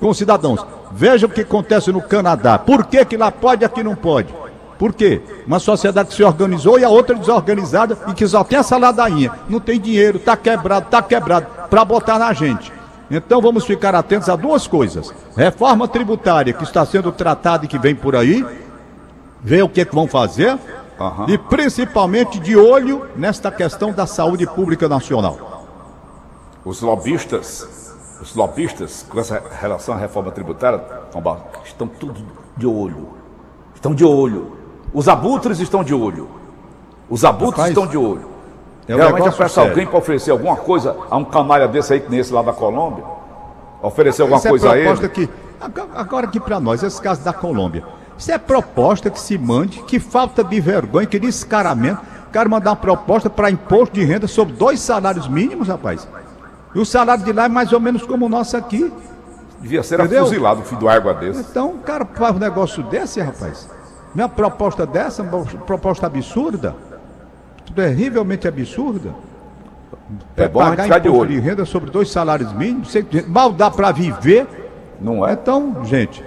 concidadãos. 0.00 0.64
Veja 0.92 1.26
o 1.26 1.28
que 1.28 1.40
acontece 1.42 1.92
no 1.92 2.00
Canadá. 2.00 2.58
Por 2.58 2.86
que, 2.86 3.04
que 3.04 3.16
lá 3.16 3.30
pode 3.30 3.62
e 3.62 3.66
aqui 3.66 3.82
não 3.82 3.94
pode? 3.94 4.32
Por 4.78 4.92
quê? 4.92 5.20
Uma 5.46 5.58
sociedade 5.58 6.10
que 6.10 6.14
se 6.14 6.22
organizou 6.22 6.78
e 6.78 6.84
a 6.84 6.88
outra 6.88 7.16
desorganizada 7.16 7.98
e 8.06 8.14
que 8.14 8.26
só 8.26 8.44
tem 8.44 8.58
essa 8.58 8.76
ladainha. 8.76 9.32
Não 9.48 9.58
tem 9.58 9.80
dinheiro, 9.80 10.18
está 10.18 10.36
quebrado, 10.36 10.86
está 10.86 11.02
quebrado, 11.02 11.46
para 11.68 11.84
botar 11.84 12.18
na 12.18 12.32
gente. 12.32 12.72
Então 13.10 13.40
vamos 13.40 13.64
ficar 13.64 13.94
atentos 13.94 14.28
a 14.28 14.36
duas 14.36 14.66
coisas. 14.66 15.12
Reforma 15.36 15.88
tributária 15.88 16.52
que 16.52 16.62
está 16.62 16.86
sendo 16.86 17.10
tratada 17.10 17.64
e 17.64 17.68
que 17.68 17.78
vem 17.78 17.94
por 17.94 18.14
aí. 18.14 18.44
Ver 19.42 19.62
o 19.62 19.68
que, 19.68 19.84
que 19.84 19.94
vão 19.94 20.06
fazer 20.06 20.58
Uhum. 20.98 21.28
E 21.28 21.38
principalmente 21.38 22.40
de 22.40 22.56
olho 22.56 23.08
nesta 23.14 23.50
questão 23.50 23.92
da 23.92 24.06
saúde 24.06 24.46
pública 24.46 24.88
nacional. 24.88 25.64
Os 26.64 26.80
lobistas, 26.82 27.94
os 28.20 28.34
lobistas 28.34 29.06
com 29.08 29.20
essa 29.20 29.42
relação 29.60 29.94
à 29.94 29.96
reforma 29.96 30.32
tributária, 30.32 30.82
estão 31.64 31.86
tudo 31.86 32.20
de 32.56 32.66
olho. 32.66 33.10
Estão 33.74 33.94
de 33.94 34.04
olho. 34.04 34.57
Os 34.92 35.08
abutres 35.08 35.60
estão 35.60 35.84
de 35.84 35.94
olho. 35.94 36.28
Os 37.08 37.24
abutres 37.24 37.56
Rapaz, 37.56 37.68
estão 37.70 37.86
de 37.86 37.96
olho. 37.96 38.28
É 38.86 38.94
Realmente 38.94 39.28
aparece 39.28 39.60
alguém 39.60 39.86
para 39.86 39.98
oferecer 39.98 40.30
alguma 40.30 40.56
coisa 40.56 40.96
a 41.10 41.16
um 41.16 41.24
canalha 41.24 41.68
desse 41.68 41.92
aí, 41.92 42.04
nesse 42.08 42.32
lá 42.32 42.42
da 42.42 42.52
Colômbia. 42.52 43.04
Oferecer 43.82 44.22
alguma 44.22 44.38
Essa 44.38 44.48
é 44.48 44.50
coisa 44.50 44.68
é 44.68 44.70
a 44.70 44.78
ele. 44.78 45.08
Que, 45.08 45.28
agora 45.94 46.26
aqui 46.26 46.40
para 46.40 46.58
nós, 46.58 46.82
esse 46.82 47.00
caso 47.00 47.22
da 47.22 47.32
Colômbia. 47.32 47.84
Isso 48.16 48.32
é 48.32 48.38
proposta 48.38 49.10
que 49.10 49.20
se 49.20 49.38
mande, 49.38 49.82
que 49.82 50.00
falta 50.00 50.42
de 50.42 50.60
vergonha, 50.60 51.06
que 51.06 51.18
descaramento. 51.18 52.00
O 52.28 52.30
cara 52.30 52.48
mandar 52.48 52.70
uma 52.70 52.76
proposta 52.76 53.30
para 53.30 53.50
imposto 53.50 53.94
de 53.94 54.04
renda 54.04 54.26
sobre 54.26 54.54
dois 54.54 54.80
salários 54.80 55.28
mínimos, 55.28 55.68
rapaz. 55.68 56.06
E 56.74 56.78
o 56.78 56.84
salário 56.84 57.24
de 57.24 57.32
lá 57.32 57.44
é 57.44 57.48
mais 57.48 57.72
ou 57.72 57.80
menos 57.80 58.02
como 58.02 58.26
o 58.26 58.28
nosso 58.28 58.56
aqui. 58.56 58.92
Devia 59.60 59.82
ser 59.82 60.00
Entendeu? 60.00 60.22
afuzilado, 60.22 60.62
filho 60.62 60.80
do 60.80 60.88
água 60.88 61.14
desse. 61.14 61.40
Então 61.40 61.70
o 61.70 61.78
cara 61.78 62.06
faz 62.06 62.36
um 62.36 62.38
negócio 62.38 62.82
desse, 62.84 63.20
rapaz. 63.20 63.68
Minha 64.14 64.28
proposta 64.28 64.86
dessa, 64.86 65.22
uma 65.22 65.44
proposta 65.44 66.06
absurda, 66.06 66.74
terrivelmente 67.74 68.48
absurda. 68.48 69.14
É, 70.36 70.44
é 70.44 70.48
bom 70.48 70.60
pagar 70.60 70.86
imposto 70.86 71.02
de, 71.02 71.08
olho. 71.08 71.30
de 71.30 71.40
renda 71.40 71.64
sobre 71.64 71.90
dois 71.90 72.10
salários 72.10 72.52
mínimos, 72.52 72.94
mal 73.26 73.52
dá 73.52 73.70
para 73.70 73.92
viver. 73.92 74.46
Não 75.00 75.26
é? 75.26 75.32
Então, 75.34 75.84
gente, 75.84 76.24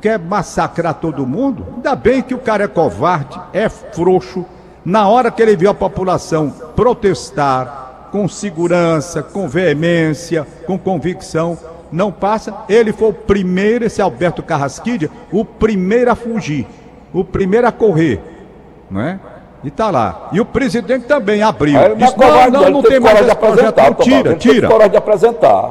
quer 0.00 0.18
massacrar 0.18 0.94
todo 0.94 1.26
mundo, 1.26 1.66
ainda 1.74 1.94
bem 1.94 2.22
que 2.22 2.34
o 2.34 2.38
cara 2.38 2.64
é 2.64 2.68
covarde, 2.68 3.38
é 3.52 3.68
frouxo. 3.68 4.44
Na 4.84 5.08
hora 5.08 5.30
que 5.30 5.42
ele 5.42 5.56
viu 5.56 5.70
a 5.70 5.74
população 5.74 6.50
protestar 6.74 8.08
com 8.12 8.28
segurança, 8.28 9.22
com 9.22 9.48
veemência, 9.48 10.46
com 10.66 10.78
convicção, 10.78 11.58
não 11.90 12.12
passa. 12.12 12.54
Ele 12.68 12.92
foi 12.92 13.08
o 13.08 13.12
primeiro, 13.12 13.84
esse 13.84 14.00
Alberto 14.00 14.42
Carrasquilha, 14.42 15.10
o 15.32 15.44
primeiro 15.44 16.10
a 16.10 16.14
fugir, 16.14 16.66
o 17.12 17.24
primeiro 17.24 17.66
a 17.66 17.72
correr, 17.72 18.20
não 18.90 19.00
é? 19.00 19.18
E 19.64 19.70
tá 19.70 19.90
lá. 19.90 20.28
E 20.32 20.40
o 20.40 20.44
presidente 20.44 21.06
também 21.06 21.42
abriu. 21.42 21.78
Aí, 21.78 21.94
Disse, 21.96 22.16
não, 22.16 22.50
não, 22.50 22.70
não 22.70 22.82
tem 22.82 23.00
mais 23.00 23.20
esse 23.20 23.34
projeto. 23.34 23.76
Não, 23.76 23.94
tira, 23.94 24.34
tira. 24.34 24.54
Ele 24.54 24.60
teve 24.60 24.66
coragem 24.68 24.90
de 24.90 24.96
apresentar. 24.96 25.70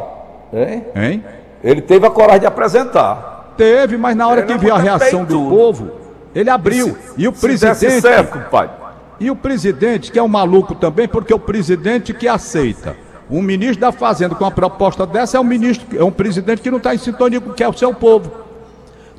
Hein? 0.53 0.85
hein? 0.95 1.23
Ele 1.63 1.81
teve 1.81 2.05
a 2.05 2.09
coragem 2.09 2.41
de 2.41 2.45
apresentar. 2.45 3.53
Teve, 3.55 3.95
mas 3.97 4.15
na 4.15 4.27
hora 4.27 4.41
ele 4.41 4.47
que 4.47 4.57
viu 4.57 4.73
a 4.73 4.77
reação 4.77 5.23
do 5.23 5.49
povo, 5.49 5.91
ele 6.33 6.49
abriu. 6.49 6.87
Se, 6.87 6.97
e 7.17 7.27
o 7.27 7.31
presidente. 7.31 8.01
Certo, 8.01 8.39
pai. 8.49 8.69
E 9.17 9.31
o 9.31 9.35
presidente, 9.35 10.11
que 10.11 10.19
é 10.19 10.23
um 10.23 10.27
maluco 10.27 10.75
também, 10.75 11.07
porque 11.07 11.31
é 11.31 11.35
o 11.35 11.39
presidente 11.39 12.13
que 12.13 12.27
aceita. 12.27 12.97
Um 13.29 13.41
ministro 13.41 13.79
da 13.79 13.91
Fazenda 13.91 14.35
com 14.35 14.43
uma 14.43 14.51
proposta 14.51 15.05
dessa 15.05 15.37
é 15.37 15.39
um 15.39 15.43
ministro, 15.43 15.87
é 15.97 16.03
um 16.03 16.11
presidente 16.11 16.61
que 16.61 16.69
não 16.69 16.77
está 16.77 16.93
em 16.93 16.97
sintonia 16.97 17.39
com 17.39 17.51
o 17.51 17.53
que 17.53 17.63
é 17.63 17.67
o 17.67 17.73
seu 17.73 17.93
povo. 17.93 18.44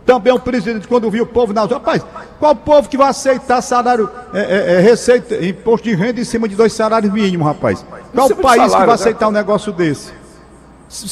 Também 0.06 0.32
um 0.32 0.38
presidente, 0.38 0.86
quando 0.86 1.10
viu 1.10 1.24
o 1.24 1.26
povo 1.26 1.52
nas 1.52 1.68
rapaz, 1.68 2.06
qual 2.38 2.54
povo 2.54 2.88
que 2.88 2.96
vai 2.96 3.08
aceitar 3.08 3.60
salário, 3.60 4.08
é, 4.32 4.38
é, 4.38 4.74
é, 4.74 4.80
receita, 4.80 5.44
imposto 5.44 5.88
de 5.88 5.96
renda 5.96 6.20
em 6.20 6.24
cima 6.24 6.48
de 6.48 6.54
dois 6.54 6.72
salários 6.72 7.12
mínimos, 7.12 7.44
rapaz? 7.44 7.84
Qual 8.14 8.28
país 8.36 8.62
salário, 8.62 8.70
que 8.70 8.78
vai 8.78 8.86
né? 8.86 8.94
aceitar 8.94 9.26
um 9.26 9.32
negócio 9.32 9.72
desse? 9.72 10.12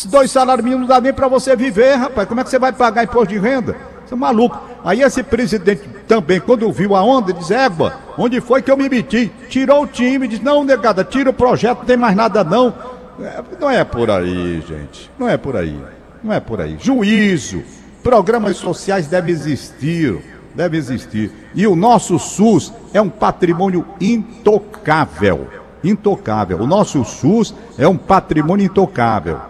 Dois 0.06 0.30
salários 0.30 0.64
mínimos 0.64 0.88
não 0.88 0.94
dá 0.94 1.00
nem 1.00 1.12
para 1.12 1.26
você 1.26 1.56
viver, 1.56 1.96
rapaz. 1.96 2.28
Como 2.28 2.40
é 2.40 2.44
que 2.44 2.50
você 2.50 2.58
vai 2.58 2.72
pagar 2.72 3.02
imposto 3.02 3.34
de 3.34 3.38
renda? 3.40 3.76
Você 4.06 4.14
é 4.14 4.16
maluco. 4.16 4.62
Aí 4.84 5.02
esse 5.02 5.24
presidente 5.24 5.88
também, 6.06 6.38
quando 6.38 6.70
viu 6.70 6.94
a 6.94 7.02
onda, 7.02 7.32
diz, 7.32 7.50
égua, 7.50 7.94
onde 8.16 8.40
foi 8.40 8.62
que 8.62 8.70
eu 8.70 8.76
me 8.76 8.88
meti? 8.88 9.32
Tirou 9.48 9.82
o 9.82 9.86
time, 9.88 10.28
diz, 10.28 10.40
não, 10.40 10.62
negada, 10.62 11.02
tira 11.02 11.30
o 11.30 11.34
projeto, 11.34 11.78
não 11.78 11.84
tem 11.84 11.96
mais 11.96 12.14
nada 12.14 12.44
não. 12.44 12.72
É, 13.20 13.42
não 13.60 13.68
é 13.68 13.82
por 13.82 14.08
aí, 14.08 14.62
gente. 14.68 15.10
Não 15.18 15.28
é 15.28 15.36
por 15.36 15.56
aí. 15.56 15.76
Não 16.22 16.32
é 16.32 16.38
por 16.38 16.60
aí. 16.60 16.76
Juízo. 16.78 17.62
Programas 18.04 18.58
sociais 18.58 19.06
devem 19.06 19.32
existir. 19.32 20.18
Deve 20.54 20.76
existir. 20.76 21.32
E 21.54 21.66
o 21.66 21.74
nosso 21.74 22.18
SUS 22.18 22.70
é 22.92 23.00
um 23.00 23.08
patrimônio 23.08 23.84
intocável. 23.98 25.48
Intocável. 25.82 26.60
O 26.60 26.66
nosso 26.66 27.02
SUS 27.02 27.54
é 27.78 27.88
um 27.88 27.96
patrimônio 27.96 28.66
intocável. 28.66 29.40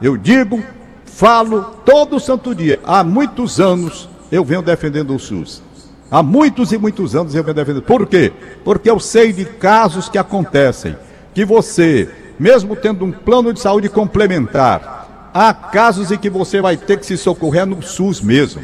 Eu 0.00 0.16
digo, 0.16 0.62
falo 1.04 1.62
todo 1.84 2.20
santo 2.20 2.54
dia. 2.54 2.78
Há 2.84 3.02
muitos 3.02 3.60
anos 3.60 4.08
eu 4.30 4.44
venho 4.44 4.62
defendendo 4.62 5.14
o 5.14 5.18
SUS. 5.18 5.60
Há 6.08 6.22
muitos 6.22 6.70
e 6.70 6.78
muitos 6.78 7.16
anos 7.16 7.34
eu 7.34 7.42
venho 7.42 7.54
defendendo. 7.56 7.82
Por 7.82 8.06
quê? 8.06 8.32
Porque 8.64 8.88
eu 8.88 9.00
sei 9.00 9.32
de 9.32 9.44
casos 9.44 10.08
que 10.08 10.18
acontecem 10.18 10.96
que 11.34 11.44
você, 11.44 12.08
mesmo 12.38 12.76
tendo 12.76 13.04
um 13.04 13.10
plano 13.10 13.52
de 13.52 13.58
saúde 13.58 13.88
complementar, 13.88 15.03
há 15.34 15.52
casos 15.52 16.12
em 16.12 16.16
que 16.16 16.30
você 16.30 16.60
vai 16.60 16.76
ter 16.76 16.98
que 16.98 17.04
se 17.04 17.18
socorrer 17.18 17.66
no 17.66 17.82
SUS 17.82 18.20
mesmo. 18.20 18.62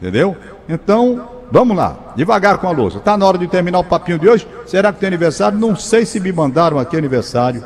Entendeu? 0.00 0.36
Então, 0.68 1.28
vamos 1.50 1.76
lá, 1.76 2.14
devagar 2.14 2.58
com 2.58 2.68
a 2.68 2.70
louça. 2.70 2.98
Está 2.98 3.16
na 3.16 3.26
hora 3.26 3.36
de 3.36 3.48
terminar 3.48 3.80
o 3.80 3.84
papinho 3.84 4.18
de 4.18 4.28
hoje? 4.28 4.46
Será 4.64 4.92
que 4.92 5.00
tem 5.00 5.08
aniversário? 5.08 5.58
Não 5.58 5.74
sei 5.74 6.06
se 6.06 6.20
me 6.20 6.32
mandaram 6.32 6.78
aqui 6.78 6.96
aniversário 6.96 7.64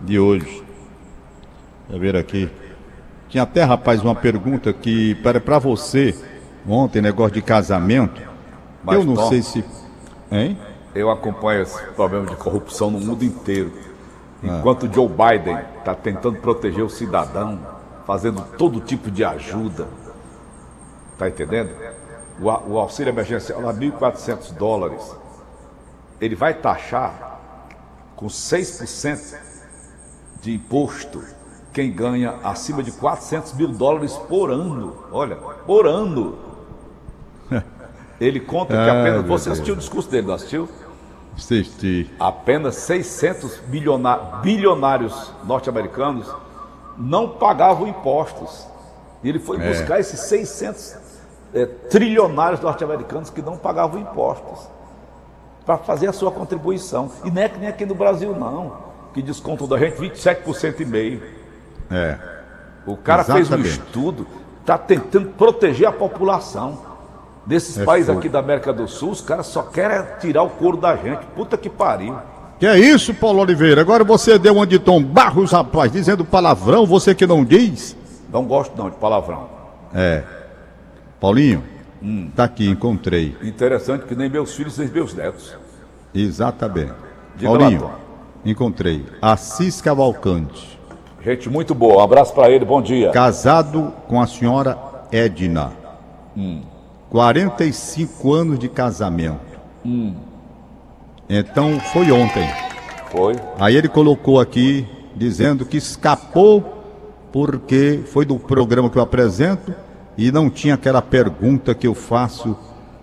de 0.00 0.18
hoje. 0.18 0.62
Deixa 1.88 1.92
eu 1.92 1.98
ver 1.98 2.16
aqui. 2.16 2.50
Tinha 3.28 3.44
até, 3.44 3.62
rapaz, 3.62 4.02
uma 4.02 4.14
pergunta 4.14 4.72
que 4.72 5.14
para 5.16 5.58
você 5.58 6.14
ontem, 6.68 7.00
negócio 7.00 7.34
de 7.34 7.42
casamento. 7.42 8.20
Mas, 8.84 8.96
eu 8.96 9.04
não 9.04 9.14
Tom, 9.14 9.28
sei 9.28 9.42
se. 9.42 9.64
Hein? 10.30 10.58
Eu 10.94 11.10
acompanho 11.10 11.62
esse 11.62 11.80
problema 11.94 12.26
de 12.26 12.36
corrupção 12.36 12.90
no 12.90 13.00
mundo 13.00 13.24
inteiro. 13.24 13.72
Enquanto. 14.42 14.92
Joe 14.92 15.08
Biden 15.08 15.58
está 15.78 15.94
tentando 15.94 16.38
proteger 16.40 16.82
o 16.82 16.88
cidadão, 16.88 17.58
fazendo 18.06 18.42
todo 18.56 18.80
tipo 18.80 19.10
de 19.10 19.24
ajuda. 19.24 19.86
Está 21.12 21.28
entendendo? 21.28 21.70
O, 22.40 22.72
o 22.72 22.78
auxílio 22.78 23.10
emergencial 23.10 23.68
a 23.68 23.74
1.400 23.74 24.54
dólares. 24.54 25.14
Ele 26.20 26.34
vai 26.34 26.54
taxar 26.54 27.38
com 28.16 28.26
6% 28.26 29.36
de 30.40 30.54
imposto 30.54 31.22
quem 31.72 31.92
ganha 31.92 32.34
acima 32.42 32.82
de 32.82 32.92
400 32.92 33.52
mil 33.54 33.68
dólares 33.68 34.14
por 34.28 34.50
ano. 34.50 35.04
Olha, 35.12 35.36
por 35.36 35.86
ano. 35.86 36.38
Ele 38.20 38.40
conta 38.40 38.74
que 38.74 38.90
apenas. 38.90 39.26
Você 39.26 39.50
assistiu 39.50 39.74
o 39.74 39.76
discurso 39.76 40.10
dele, 40.10 40.26
não 40.26 40.34
assistiu? 40.34 40.68
Apenas 42.18 42.76
600 42.76 43.60
bilionários 44.42 45.32
norte-americanos 45.44 46.26
não 46.96 47.28
pagavam 47.28 47.86
impostos. 47.86 48.66
E 49.22 49.28
ele 49.28 49.38
foi 49.38 49.60
é. 49.60 49.68
buscar 49.68 50.00
esses 50.00 50.20
600 50.20 50.96
é, 51.54 51.66
trilionários 51.66 52.60
norte-americanos 52.60 53.30
que 53.30 53.42
não 53.42 53.56
pagavam 53.56 54.00
impostos 54.00 54.68
para 55.64 55.78
fazer 55.78 56.08
a 56.08 56.12
sua 56.12 56.30
contribuição. 56.30 57.10
E 57.24 57.30
não 57.30 57.42
é 57.42 57.48
que 57.48 57.58
nem 57.58 57.68
aqui 57.68 57.86
no 57.86 57.94
Brasil, 57.94 58.34
não, 58.34 58.76
que 59.14 59.22
descontam 59.22 59.66
da 59.66 59.78
gente 59.78 59.96
27% 59.96 60.80
e 60.80 60.84
meio. 60.84 61.22
É. 61.90 62.18
O 62.86 62.96
cara 62.96 63.22
Exatamente. 63.22 63.48
fez 63.48 63.78
um 63.78 63.84
estudo, 63.84 64.26
está 64.60 64.78
tentando 64.78 65.30
proteger 65.30 65.86
a 65.86 65.92
população. 65.92 66.89
Nesses 67.50 67.76
é 67.78 67.84
países 67.84 68.08
aqui 68.08 68.28
da 68.28 68.38
América 68.38 68.72
do 68.72 68.86
Sul, 68.86 69.10
os 69.10 69.20
caras 69.20 69.48
só 69.48 69.62
querem 69.62 70.06
tirar 70.20 70.44
o 70.44 70.50
couro 70.50 70.76
da 70.76 70.94
gente. 70.94 71.26
Puta 71.34 71.58
que 71.58 71.68
pariu. 71.68 72.16
Que 72.60 72.66
é 72.66 72.78
isso, 72.78 73.12
Paulo 73.12 73.40
Oliveira? 73.40 73.80
Agora 73.80 74.04
você 74.04 74.38
deu 74.38 74.56
um 74.56 74.64
de 74.64 74.78
Tom 74.78 75.02
Barros, 75.02 75.50
rapaz, 75.50 75.90
dizendo 75.90 76.24
palavrão, 76.24 76.86
você 76.86 77.12
que 77.12 77.26
não 77.26 77.44
diz? 77.44 77.96
Não 78.32 78.44
gosto 78.44 78.76
não 78.76 78.88
de 78.88 78.94
palavrão. 78.94 79.48
É. 79.92 80.22
Paulinho, 81.18 81.64
hum. 82.00 82.30
tá 82.36 82.44
aqui, 82.44 82.68
encontrei. 82.68 83.36
Interessante 83.42 84.04
que 84.04 84.14
nem 84.14 84.30
meus 84.30 84.54
filhos 84.54 84.78
nem 84.78 84.86
meus 84.86 85.12
netos. 85.12 85.52
Exatamente. 86.14 86.92
Diga 87.34 87.50
Paulinho, 87.50 87.82
lá, 87.82 87.98
encontrei. 88.44 89.04
Assis 89.20 89.80
Cavalcante. 89.80 90.78
Gente 91.20 91.50
muito 91.50 91.74
boa, 91.74 91.96
um 91.96 92.04
abraço 92.04 92.32
para 92.32 92.48
ele, 92.48 92.64
bom 92.64 92.80
dia. 92.80 93.10
Casado 93.10 93.92
com 94.06 94.20
a 94.20 94.26
senhora 94.28 94.78
Edna. 95.10 95.72
Hum. 96.36 96.69
45 97.10 98.32
anos 98.32 98.58
de 98.58 98.68
casamento. 98.68 99.40
Hum. 99.84 100.14
Então 101.28 101.78
foi 101.92 102.10
ontem. 102.12 102.48
Foi. 103.10 103.34
Aí 103.58 103.76
ele 103.76 103.88
colocou 103.88 104.40
aqui 104.40 104.86
dizendo 105.14 105.66
que 105.66 105.76
escapou 105.76 106.78
porque 107.32 108.00
foi 108.06 108.24
do 108.24 108.38
programa 108.38 108.88
que 108.88 108.96
eu 108.96 109.02
apresento 109.02 109.74
e 110.16 110.30
não 110.30 110.48
tinha 110.48 110.74
aquela 110.74 111.02
pergunta 111.02 111.74
que 111.74 111.86
eu 111.86 111.94
faço 111.94 112.56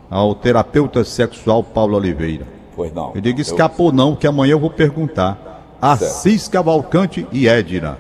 ao 0.10 0.34
terapeuta 0.34 1.04
sexual 1.04 1.62
Paulo 1.62 1.98
Oliveira. 1.98 2.48
Pois 2.76 2.94
não. 2.94 3.12
Eu 3.14 3.22
digo 3.22 3.42
escapou 3.42 3.90
eu... 3.90 3.94
não, 3.94 4.16
que 4.16 4.28
amanhã 4.28 4.54
eu 4.54 4.60
vou 4.60 4.70
perguntar. 4.70 5.76
Assis 5.82 6.44
certo. 6.44 6.54
Cavalcante 6.54 7.28
e 7.32 7.48
Edna. 7.48 7.98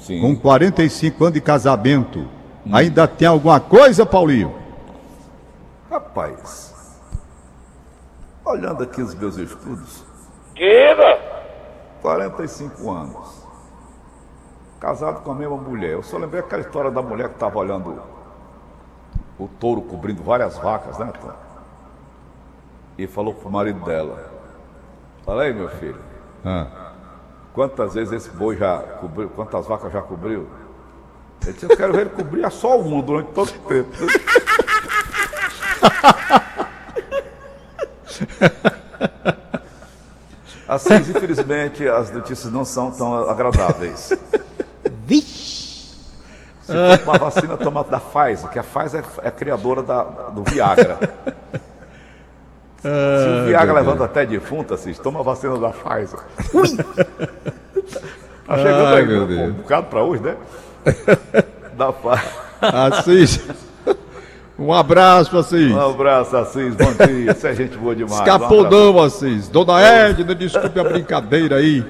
Sim. 0.00 0.20
Com 0.20 0.36
45 0.36 1.24
anos 1.24 1.34
de 1.34 1.40
casamento. 1.40 2.20
Hum. 2.66 2.74
Ainda 2.74 3.06
tem 3.06 3.26
alguma 3.26 3.58
coisa, 3.58 4.04
Paulinho? 4.04 4.65
Rapaz, 6.16 6.74
Olhando 8.42 8.84
aqui 8.84 9.02
os 9.02 9.14
meus 9.14 9.36
estudos. 9.36 10.02
Diga! 10.54 11.20
45 12.00 12.90
anos. 12.90 13.46
Casado 14.80 15.22
com 15.22 15.32
a 15.32 15.34
mesma 15.34 15.58
mulher. 15.58 15.90
Eu 15.90 16.02
só 16.02 16.16
lembrei 16.16 16.40
aquela 16.40 16.62
história 16.62 16.90
da 16.90 17.02
mulher 17.02 17.28
que 17.28 17.34
estava 17.34 17.58
olhando 17.58 18.00
o 19.38 19.46
touro 19.46 19.82
cobrindo 19.82 20.22
várias 20.22 20.56
vacas, 20.56 20.96
né, 20.96 21.12
Tom? 21.20 21.32
E 22.96 23.06
falou 23.06 23.34
pro 23.34 23.50
marido 23.50 23.84
dela: 23.84 24.32
Fala 25.22 25.42
aí, 25.42 25.52
meu 25.52 25.68
filho. 25.68 26.00
Ah. 26.42 26.92
Quantas 27.52 27.92
vezes 27.92 28.12
esse 28.12 28.30
boi 28.30 28.56
já 28.56 28.78
cobriu? 28.78 29.28
Quantas 29.28 29.66
vacas 29.66 29.92
já 29.92 30.00
cobriu? 30.00 30.48
Ele 31.42 31.52
disse: 31.52 31.70
Eu 31.70 31.76
quero 31.76 31.92
ver 31.92 32.00
ele 32.02 32.10
cobrir 32.10 32.50
só 32.50 32.78
uma 32.80 33.02
durante 33.02 33.32
todo 33.32 33.48
o 33.48 33.68
tempo. 33.68 33.90
Assim, 40.68 40.96
infelizmente, 40.96 41.88
as 41.88 42.10
notícias 42.10 42.52
não 42.52 42.64
são 42.64 42.90
tão 42.90 43.30
agradáveis. 43.30 44.12
Vixe! 45.06 45.94
Se 46.62 46.72
for 46.72 47.00
uma 47.04 47.18
vacina, 47.18 47.56
toma 47.56 47.84
da 47.84 48.00
Pfizer, 48.00 48.50
que 48.50 48.58
a 48.58 48.64
Pfizer 48.64 49.04
é, 49.22 49.28
a 49.28 49.30
criadora 49.30 49.84
da, 49.84 50.02
do 50.02 50.42
Viagra. 50.42 50.98
Se 52.82 52.88
o 52.88 53.44
Viagra 53.46 53.74
levanta 53.74 54.04
até 54.04 54.26
defunto, 54.26 54.74
assim, 54.74 54.92
toma 54.94 55.20
a 55.20 55.22
vacina 55.22 55.56
da 55.56 55.70
Pfizer. 55.70 56.18
tá 58.46 58.56
chegando 58.56 58.86
Ai, 58.86 59.02
aí, 59.02 59.18
um, 59.18 59.44
um 59.44 59.52
bocado 59.52 59.86
para 59.86 60.02
hoje, 60.02 60.22
né? 60.22 60.36
Da 61.76 61.92
Pfizer. 61.92 62.46
Assis. 62.60 63.40
Um 64.58 64.72
abraço, 64.72 65.36
Assis. 65.36 65.70
Um 65.70 65.80
abraço, 65.80 66.36
Assis. 66.36 66.74
Bom 66.74 66.92
dia. 67.06 67.34
Você 67.34 67.48
é 67.48 67.54
gente 67.54 67.76
boa 67.76 67.94
demais. 67.94 68.14
Escapou 68.18 68.64
um 68.64 68.70
não, 68.70 68.98
Assis. 69.02 69.48
Dona 69.48 69.80
Edna, 69.80 70.34
desculpe 70.34 70.80
a 70.80 70.84
brincadeira 70.84 71.56
aí. 71.56 71.84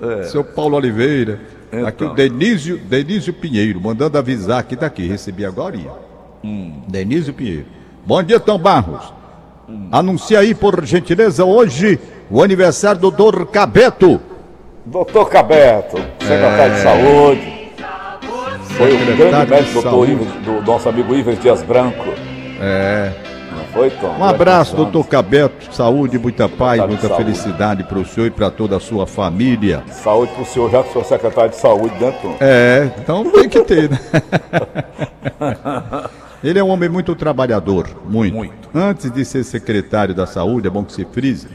É. 0.00 0.22
Seu 0.24 0.44
Paulo 0.44 0.76
Oliveira. 0.76 1.40
Então. 1.72 1.86
Aqui 1.86 2.04
o 2.04 2.14
Denísio, 2.14 2.78
Denísio 2.78 3.32
Pinheiro, 3.32 3.80
mandando 3.80 4.18
avisar 4.18 4.60
aqui 4.60 4.76
daqui. 4.76 5.08
Recebi 5.08 5.44
agora. 5.44 5.78
Hum. 6.44 6.82
Denísio 6.86 7.34
Pinheiro. 7.34 7.66
Bom 8.06 8.22
dia, 8.22 8.38
Tom 8.38 8.58
Barros. 8.58 9.12
Hum. 9.68 9.88
Anuncia 9.90 10.40
aí, 10.40 10.54
por 10.54 10.84
gentileza, 10.84 11.44
hoje 11.44 11.98
o 12.30 12.42
aniversário 12.42 13.00
do 13.00 13.10
Doutor 13.10 13.46
Cabeto. 13.46 14.20
Doutor 14.84 15.28
Cabeto, 15.28 15.96
secretário 16.20 16.72
é... 16.72 16.76
de 16.76 16.82
Saúde. 16.82 17.61
Foi 18.76 18.94
o 18.94 19.16
grande 19.16 19.50
médico 19.50 19.82
doutor 19.82 20.08
Ives, 20.08 20.28
do 20.44 20.62
nosso 20.62 20.88
amigo 20.88 21.14
Ives 21.14 21.40
Dias 21.40 21.62
Branco. 21.62 22.12
É. 22.60 23.12
Não 23.54 23.64
foi, 23.66 23.90
Tom? 23.90 24.16
Um 24.18 24.24
abraço, 24.24 24.74
doutor 24.74 25.06
Cabeto. 25.06 25.74
Saúde, 25.74 26.18
muita 26.18 26.48
paz, 26.48 26.84
muita 26.86 27.14
felicidade 27.14 27.84
para 27.84 27.98
o 27.98 28.04
senhor 28.04 28.26
e 28.26 28.30
para 28.30 28.50
toda 28.50 28.76
a 28.76 28.80
sua 28.80 29.06
família. 29.06 29.82
Saúde 29.90 30.32
para 30.32 30.42
o 30.42 30.46
senhor, 30.46 30.70
já 30.70 30.82
que 30.82 30.92
sou 30.92 31.04
secretário 31.04 31.50
de 31.50 31.56
saúde, 31.56 31.94
né, 32.00 32.12
Tom? 32.22 32.36
É, 32.40 32.90
então 32.98 33.30
tem 33.30 33.48
que 33.48 33.60
ter, 33.60 33.90
né? 33.90 34.00
Ele 36.42 36.58
é 36.58 36.64
um 36.64 36.70
homem 36.70 36.88
muito 36.88 37.14
trabalhador, 37.14 37.88
muito. 38.04 38.34
muito. 38.34 38.68
Antes 38.74 39.12
de 39.12 39.24
ser 39.24 39.44
secretário 39.44 40.12
da 40.12 40.26
saúde, 40.26 40.66
é 40.66 40.70
bom 40.70 40.82
que 40.82 40.92
se 40.92 41.04
frise, 41.04 41.46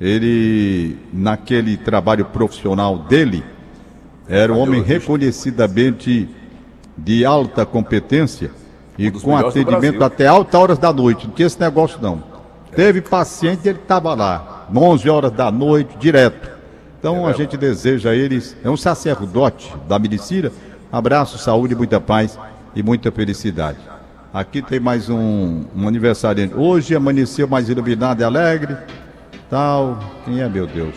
ele, 0.00 0.96
naquele 1.12 1.76
trabalho 1.76 2.24
profissional 2.24 2.98
dele, 2.98 3.44
era 4.26 4.50
um 4.50 4.58
homem 4.58 4.82
reconhecidamente 4.82 6.26
de 6.96 7.24
alta 7.24 7.66
competência 7.66 8.50
e 8.98 9.08
um 9.08 9.12
com 9.12 9.36
atendimento 9.36 10.02
até 10.02 10.26
altas 10.26 10.60
horas 10.60 10.78
da 10.78 10.92
noite. 10.92 11.26
Não 11.26 11.34
tinha 11.34 11.46
esse 11.46 11.60
negócio 11.60 11.98
não. 12.00 12.22
Teve 12.74 13.00
paciente, 13.00 13.68
ele 13.68 13.78
estava 13.78 14.14
lá, 14.14 14.66
11 14.74 15.08
horas 15.08 15.32
da 15.32 15.50
noite, 15.50 15.96
direto. 15.98 16.50
Então 16.98 17.28
é 17.28 17.30
a 17.30 17.34
gente 17.34 17.56
deseja 17.56 18.10
a 18.10 18.14
eles, 18.14 18.56
é 18.64 18.70
um 18.70 18.76
sacerdote 18.76 19.72
da 19.86 19.98
medicina, 19.98 20.50
abraço, 20.90 21.38
saúde, 21.38 21.74
muita 21.74 22.00
paz 22.00 22.38
e 22.74 22.82
muita 22.82 23.12
felicidade. 23.12 23.78
Aqui 24.32 24.60
tem 24.60 24.80
mais 24.80 25.08
um, 25.08 25.64
um 25.76 25.86
aniversário. 25.86 26.58
Hoje 26.58 26.96
amanheceu 26.96 27.46
mais 27.46 27.68
iluminado 27.68 28.20
e 28.20 28.24
alegre. 28.24 28.76
Tal. 29.48 30.00
Quem 30.24 30.40
é, 30.40 30.48
meu 30.48 30.66
Deus? 30.66 30.96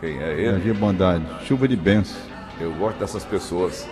Quem 0.00 0.18
é 0.22 0.32
ele? 0.34 0.46
Energia 0.46 0.74
bondade. 0.74 1.24
Chuva 1.44 1.66
de 1.66 1.74
bênçãos. 1.74 2.22
Eu 2.60 2.72
gosto 2.74 2.98
dessas 2.98 3.24
pessoas. 3.24 3.88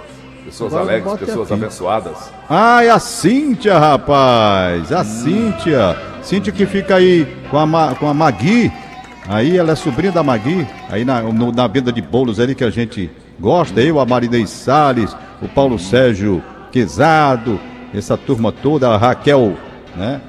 Pessoas 0.47 0.73
Agora 0.73 0.93
alegres, 0.93 1.19
pessoas 1.19 1.51
abençoadas. 1.51 2.33
Ah, 2.49 2.85
é 2.85 2.89
a 2.89 3.01
Cíntia, 3.01 3.77
rapaz. 3.81 4.93
A 4.93 5.01
hum. 5.01 5.05
Cíntia. 5.05 5.97
Cíntia 6.23 6.53
que 6.53 6.65
fica 6.65 6.95
aí 6.95 7.27
com 7.51 7.59
a, 7.59 7.97
com 7.97 8.09
a 8.09 8.15
Magui. 8.15 8.71
Aí 9.29 9.57
ela 9.57 9.73
é 9.73 9.75
sobrinha 9.75 10.13
da 10.13 10.23
Magui. 10.23 10.65
Aí 10.89 11.05
na, 11.05 11.21
no, 11.21 11.51
na 11.51 11.67
venda 11.67 11.91
de 11.91 12.01
bolos 12.01 12.39
ali 12.39 12.55
que 12.55 12.63
a 12.63 12.71
gente 12.71 13.11
gosta. 13.41 13.81
Eu, 13.81 13.99
a 13.99 14.07
Marinei 14.07 14.47
Salles, 14.47 15.17
o 15.43 15.49
Paulo 15.49 15.81
Sérgio 15.81 16.41
Quezado, 16.71 17.59
essa 17.93 18.17
turma 18.17 18.53
toda, 18.53 18.89
a 18.89 18.97
Raquel, 18.97 19.57
né? 19.97 20.21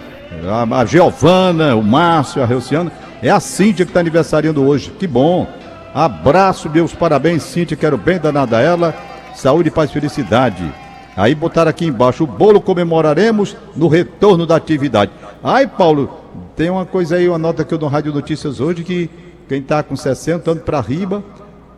A, 0.50 0.80
a 0.80 0.86
Giovana, 0.86 1.76
o 1.76 1.84
Márcio, 1.84 2.42
a 2.42 2.46
Reuciana. 2.48 2.92
É 3.22 3.30
a 3.30 3.40
Cíntia 3.40 3.86
que 3.86 3.92
está 3.92 4.00
aniversariando 4.00 4.66
hoje. 4.66 4.90
Que 4.98 5.06
bom. 5.06 5.48
Abraço, 5.94 6.72
meus 6.72 6.92
parabéns, 6.92 7.44
Cíntia. 7.44 7.78
Quero 7.78 8.00
bem 8.00 8.18
danada 8.18 8.58
a 8.58 8.62
ela 8.62 8.96
saúde, 9.38 9.70
paz 9.70 9.90
e 9.90 9.94
felicidade. 9.94 10.74
Aí 11.16 11.34
botaram 11.34 11.70
aqui 11.70 11.86
embaixo, 11.86 12.24
o 12.24 12.28
bolo 12.28 12.60
comemoraremos 12.60 13.56
no 13.76 13.88
retorno 13.88 14.46
da 14.46 14.56
atividade. 14.56 15.12
Ai, 15.44 15.68
Paulo, 15.68 16.10
tem 16.56 16.70
uma 16.70 16.86
coisa 16.86 17.16
aí, 17.16 17.28
uma 17.28 17.38
nota 17.38 17.64
que 17.64 17.74
eu 17.74 17.78
dou 17.78 17.90
Rádio 17.90 18.14
Notícias 18.14 18.60
hoje, 18.60 18.84
que 18.84 19.10
quem 19.48 19.60
está 19.60 19.82
com 19.82 19.96
60 19.96 20.52
anos 20.52 20.64
para 20.64 20.82
riba, 20.82 21.24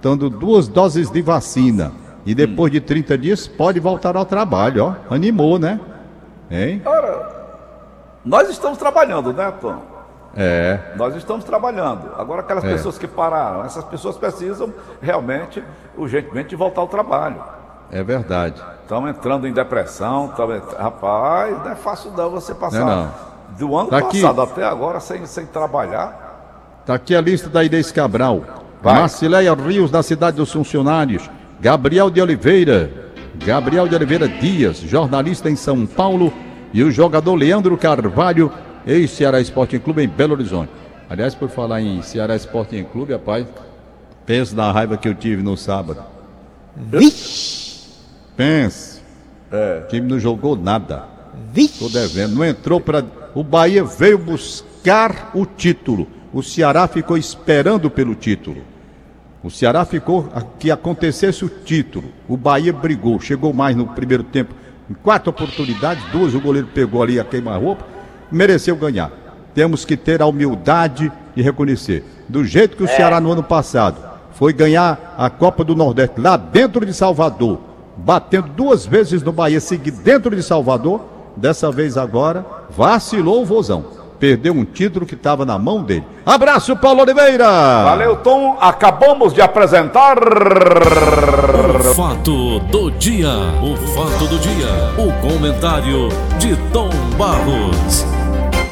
dando 0.01 0.29
duas 0.29 0.67
doses 0.67 1.09
de 1.09 1.21
vacina. 1.21 1.91
E 2.25 2.33
depois 2.33 2.71
hum. 2.71 2.73
de 2.73 2.81
30 2.81 3.17
dias 3.17 3.47
pode 3.47 3.79
voltar 3.79 4.15
ao 4.15 4.25
trabalho, 4.25 4.85
ó. 4.85 5.13
Animou, 5.13 5.59
né? 5.59 5.79
Hein? 6.49 6.81
Ora, 6.85 7.29
nós 8.25 8.49
estamos 8.49 8.77
trabalhando, 8.77 9.31
né, 9.31 9.51
Tom? 9.61 9.81
É. 10.35 10.79
Nós 10.95 11.15
estamos 11.15 11.43
trabalhando. 11.43 12.11
Agora, 12.17 12.41
aquelas 12.41 12.63
é. 12.63 12.69
pessoas 12.69 12.97
que 12.97 13.07
pararam, 13.07 13.63
essas 13.65 13.83
pessoas 13.83 14.17
precisam 14.17 14.73
realmente, 15.01 15.63
urgentemente, 15.97 16.55
voltar 16.55 16.81
ao 16.81 16.87
trabalho. 16.87 17.41
É 17.91 18.03
verdade. 18.03 18.61
Estão 18.81 19.07
entrando 19.07 19.47
em 19.47 19.53
depressão. 19.53 20.29
Tão... 20.35 20.47
Rapaz, 20.77 21.57
não 21.57 21.71
é 21.71 21.75
fácil 21.75 22.11
não 22.11 22.29
você 22.29 22.53
passar 22.53 22.85
não, 22.85 23.03
não. 23.03 23.11
do 23.57 23.75
ano 23.75 23.89
tá 23.89 24.01
passado 24.01 24.41
aqui... 24.41 24.51
até 24.51 24.63
agora 24.63 24.99
sem, 24.99 25.25
sem 25.25 25.45
trabalhar. 25.45 26.27
Está 26.81 26.93
aqui 26.93 27.15
a 27.15 27.21
lista 27.21 27.49
da 27.49 27.63
Inês 27.63 27.91
Cabral. 27.91 28.41
Vai. 28.81 28.95
Marcileia 28.95 29.53
Rios, 29.53 29.91
da 29.91 30.01
Cidade 30.01 30.37
dos 30.37 30.51
Funcionários. 30.51 31.29
Gabriel 31.59 32.09
de 32.09 32.21
Oliveira. 32.21 33.09
Gabriel 33.35 33.87
de 33.87 33.95
Oliveira 33.95 34.27
Dias, 34.27 34.77
jornalista 34.77 35.49
em 35.49 35.55
São 35.55 35.85
Paulo. 35.85 36.31
E 36.73 36.83
o 36.83 36.91
jogador 36.91 37.35
Leandro 37.35 37.75
Carvalho, 37.77 38.51
ex-Ceará 38.89 39.39
Sporting 39.41 39.79
Clube 39.79 40.03
em 40.03 40.07
Belo 40.07 40.33
Horizonte. 40.33 40.71
Aliás, 41.09 41.35
por 41.35 41.49
falar 41.49 41.81
em 41.81 42.01
Ceará 42.01 42.35
Sporting 42.35 42.83
Clube, 42.83 43.13
rapaz, 43.13 43.45
penso 44.25 44.55
na 44.55 44.71
raiva 44.71 44.97
que 44.97 45.07
eu 45.07 45.15
tive 45.15 45.41
no 45.41 45.55
sábado. 45.55 46.03
Vixe! 46.75 47.69
Pense. 48.35 49.01
É. 49.51 49.83
O 49.83 49.87
time 49.87 50.07
não 50.07 50.19
jogou 50.19 50.55
nada. 50.55 51.05
Vixe. 51.51 51.79
Tô 51.79 51.89
devendo. 51.89 52.35
Não 52.35 52.45
entrou 52.45 52.79
para. 52.79 53.05
O 53.35 53.43
Bahia 53.43 53.83
veio 53.83 54.17
buscar 54.17 55.31
o 55.33 55.45
título. 55.45 56.07
O 56.31 56.41
Ceará 56.41 56.87
ficou 56.87 57.17
esperando 57.17 57.89
pelo 57.89 58.15
título. 58.15 58.63
O 59.43 59.49
Ceará 59.49 59.85
ficou 59.85 60.29
que 60.59 60.69
acontecesse 60.69 61.45
o 61.45 61.49
título. 61.49 62.09
O 62.27 62.35
Bahia 62.35 62.73
brigou, 62.73 63.19
chegou 63.19 63.53
mais 63.53 63.75
no 63.75 63.87
primeiro 63.87 64.23
tempo. 64.23 64.53
Em 64.89 64.93
quatro 64.93 65.29
oportunidades, 65.29 66.03
duas 66.11 66.33
o 66.33 66.41
goleiro 66.41 66.67
pegou 66.73 67.01
ali 67.01 67.19
a 67.19 67.23
queima-roupa, 67.23 67.85
mereceu 68.31 68.75
ganhar. 68.75 69.11
Temos 69.53 69.85
que 69.85 69.97
ter 69.97 70.21
a 70.21 70.25
humildade 70.25 71.11
de 71.35 71.41
reconhecer. 71.41 72.03
Do 72.27 72.43
jeito 72.43 72.77
que 72.77 72.83
o 72.83 72.87
Ceará 72.87 73.19
no 73.19 73.31
ano 73.31 73.43
passado 73.43 73.97
foi 74.31 74.53
ganhar 74.53 75.15
a 75.17 75.29
Copa 75.29 75.63
do 75.63 75.75
Nordeste 75.75 76.19
lá 76.19 76.37
dentro 76.37 76.85
de 76.85 76.93
Salvador, 76.93 77.59
batendo 77.97 78.47
duas 78.49 78.85
vezes 78.85 79.23
no 79.23 79.31
Bahia, 79.31 79.59
seguir 79.59 79.91
dentro 79.91 80.35
de 80.35 80.43
Salvador, 80.43 81.01
dessa 81.35 81.71
vez 81.71 81.97
agora 81.97 82.45
vacilou 82.69 83.41
o 83.41 83.45
Vozão 83.45 83.99
perdeu 84.19 84.53
um 84.53 84.65
título 84.65 85.05
que 85.05 85.15
estava 85.15 85.45
na 85.45 85.57
mão 85.57 85.81
dele. 85.81 86.03
Abraço, 86.25 86.75
Paulo 86.75 87.01
Oliveira! 87.01 87.47
Valeu, 87.85 88.17
Tom. 88.17 88.57
Acabamos 88.59 89.33
de 89.33 89.41
apresentar. 89.41 90.17
O 90.19 91.93
fato 91.95 92.59
do 92.59 92.91
dia. 92.91 93.29
O 93.63 93.75
fato 93.95 94.27
do 94.27 94.37
dia. 94.37 94.67
O 94.97 95.11
comentário 95.21 96.09
de 96.37 96.55
Tom 96.71 96.89
Barros. 97.17 98.18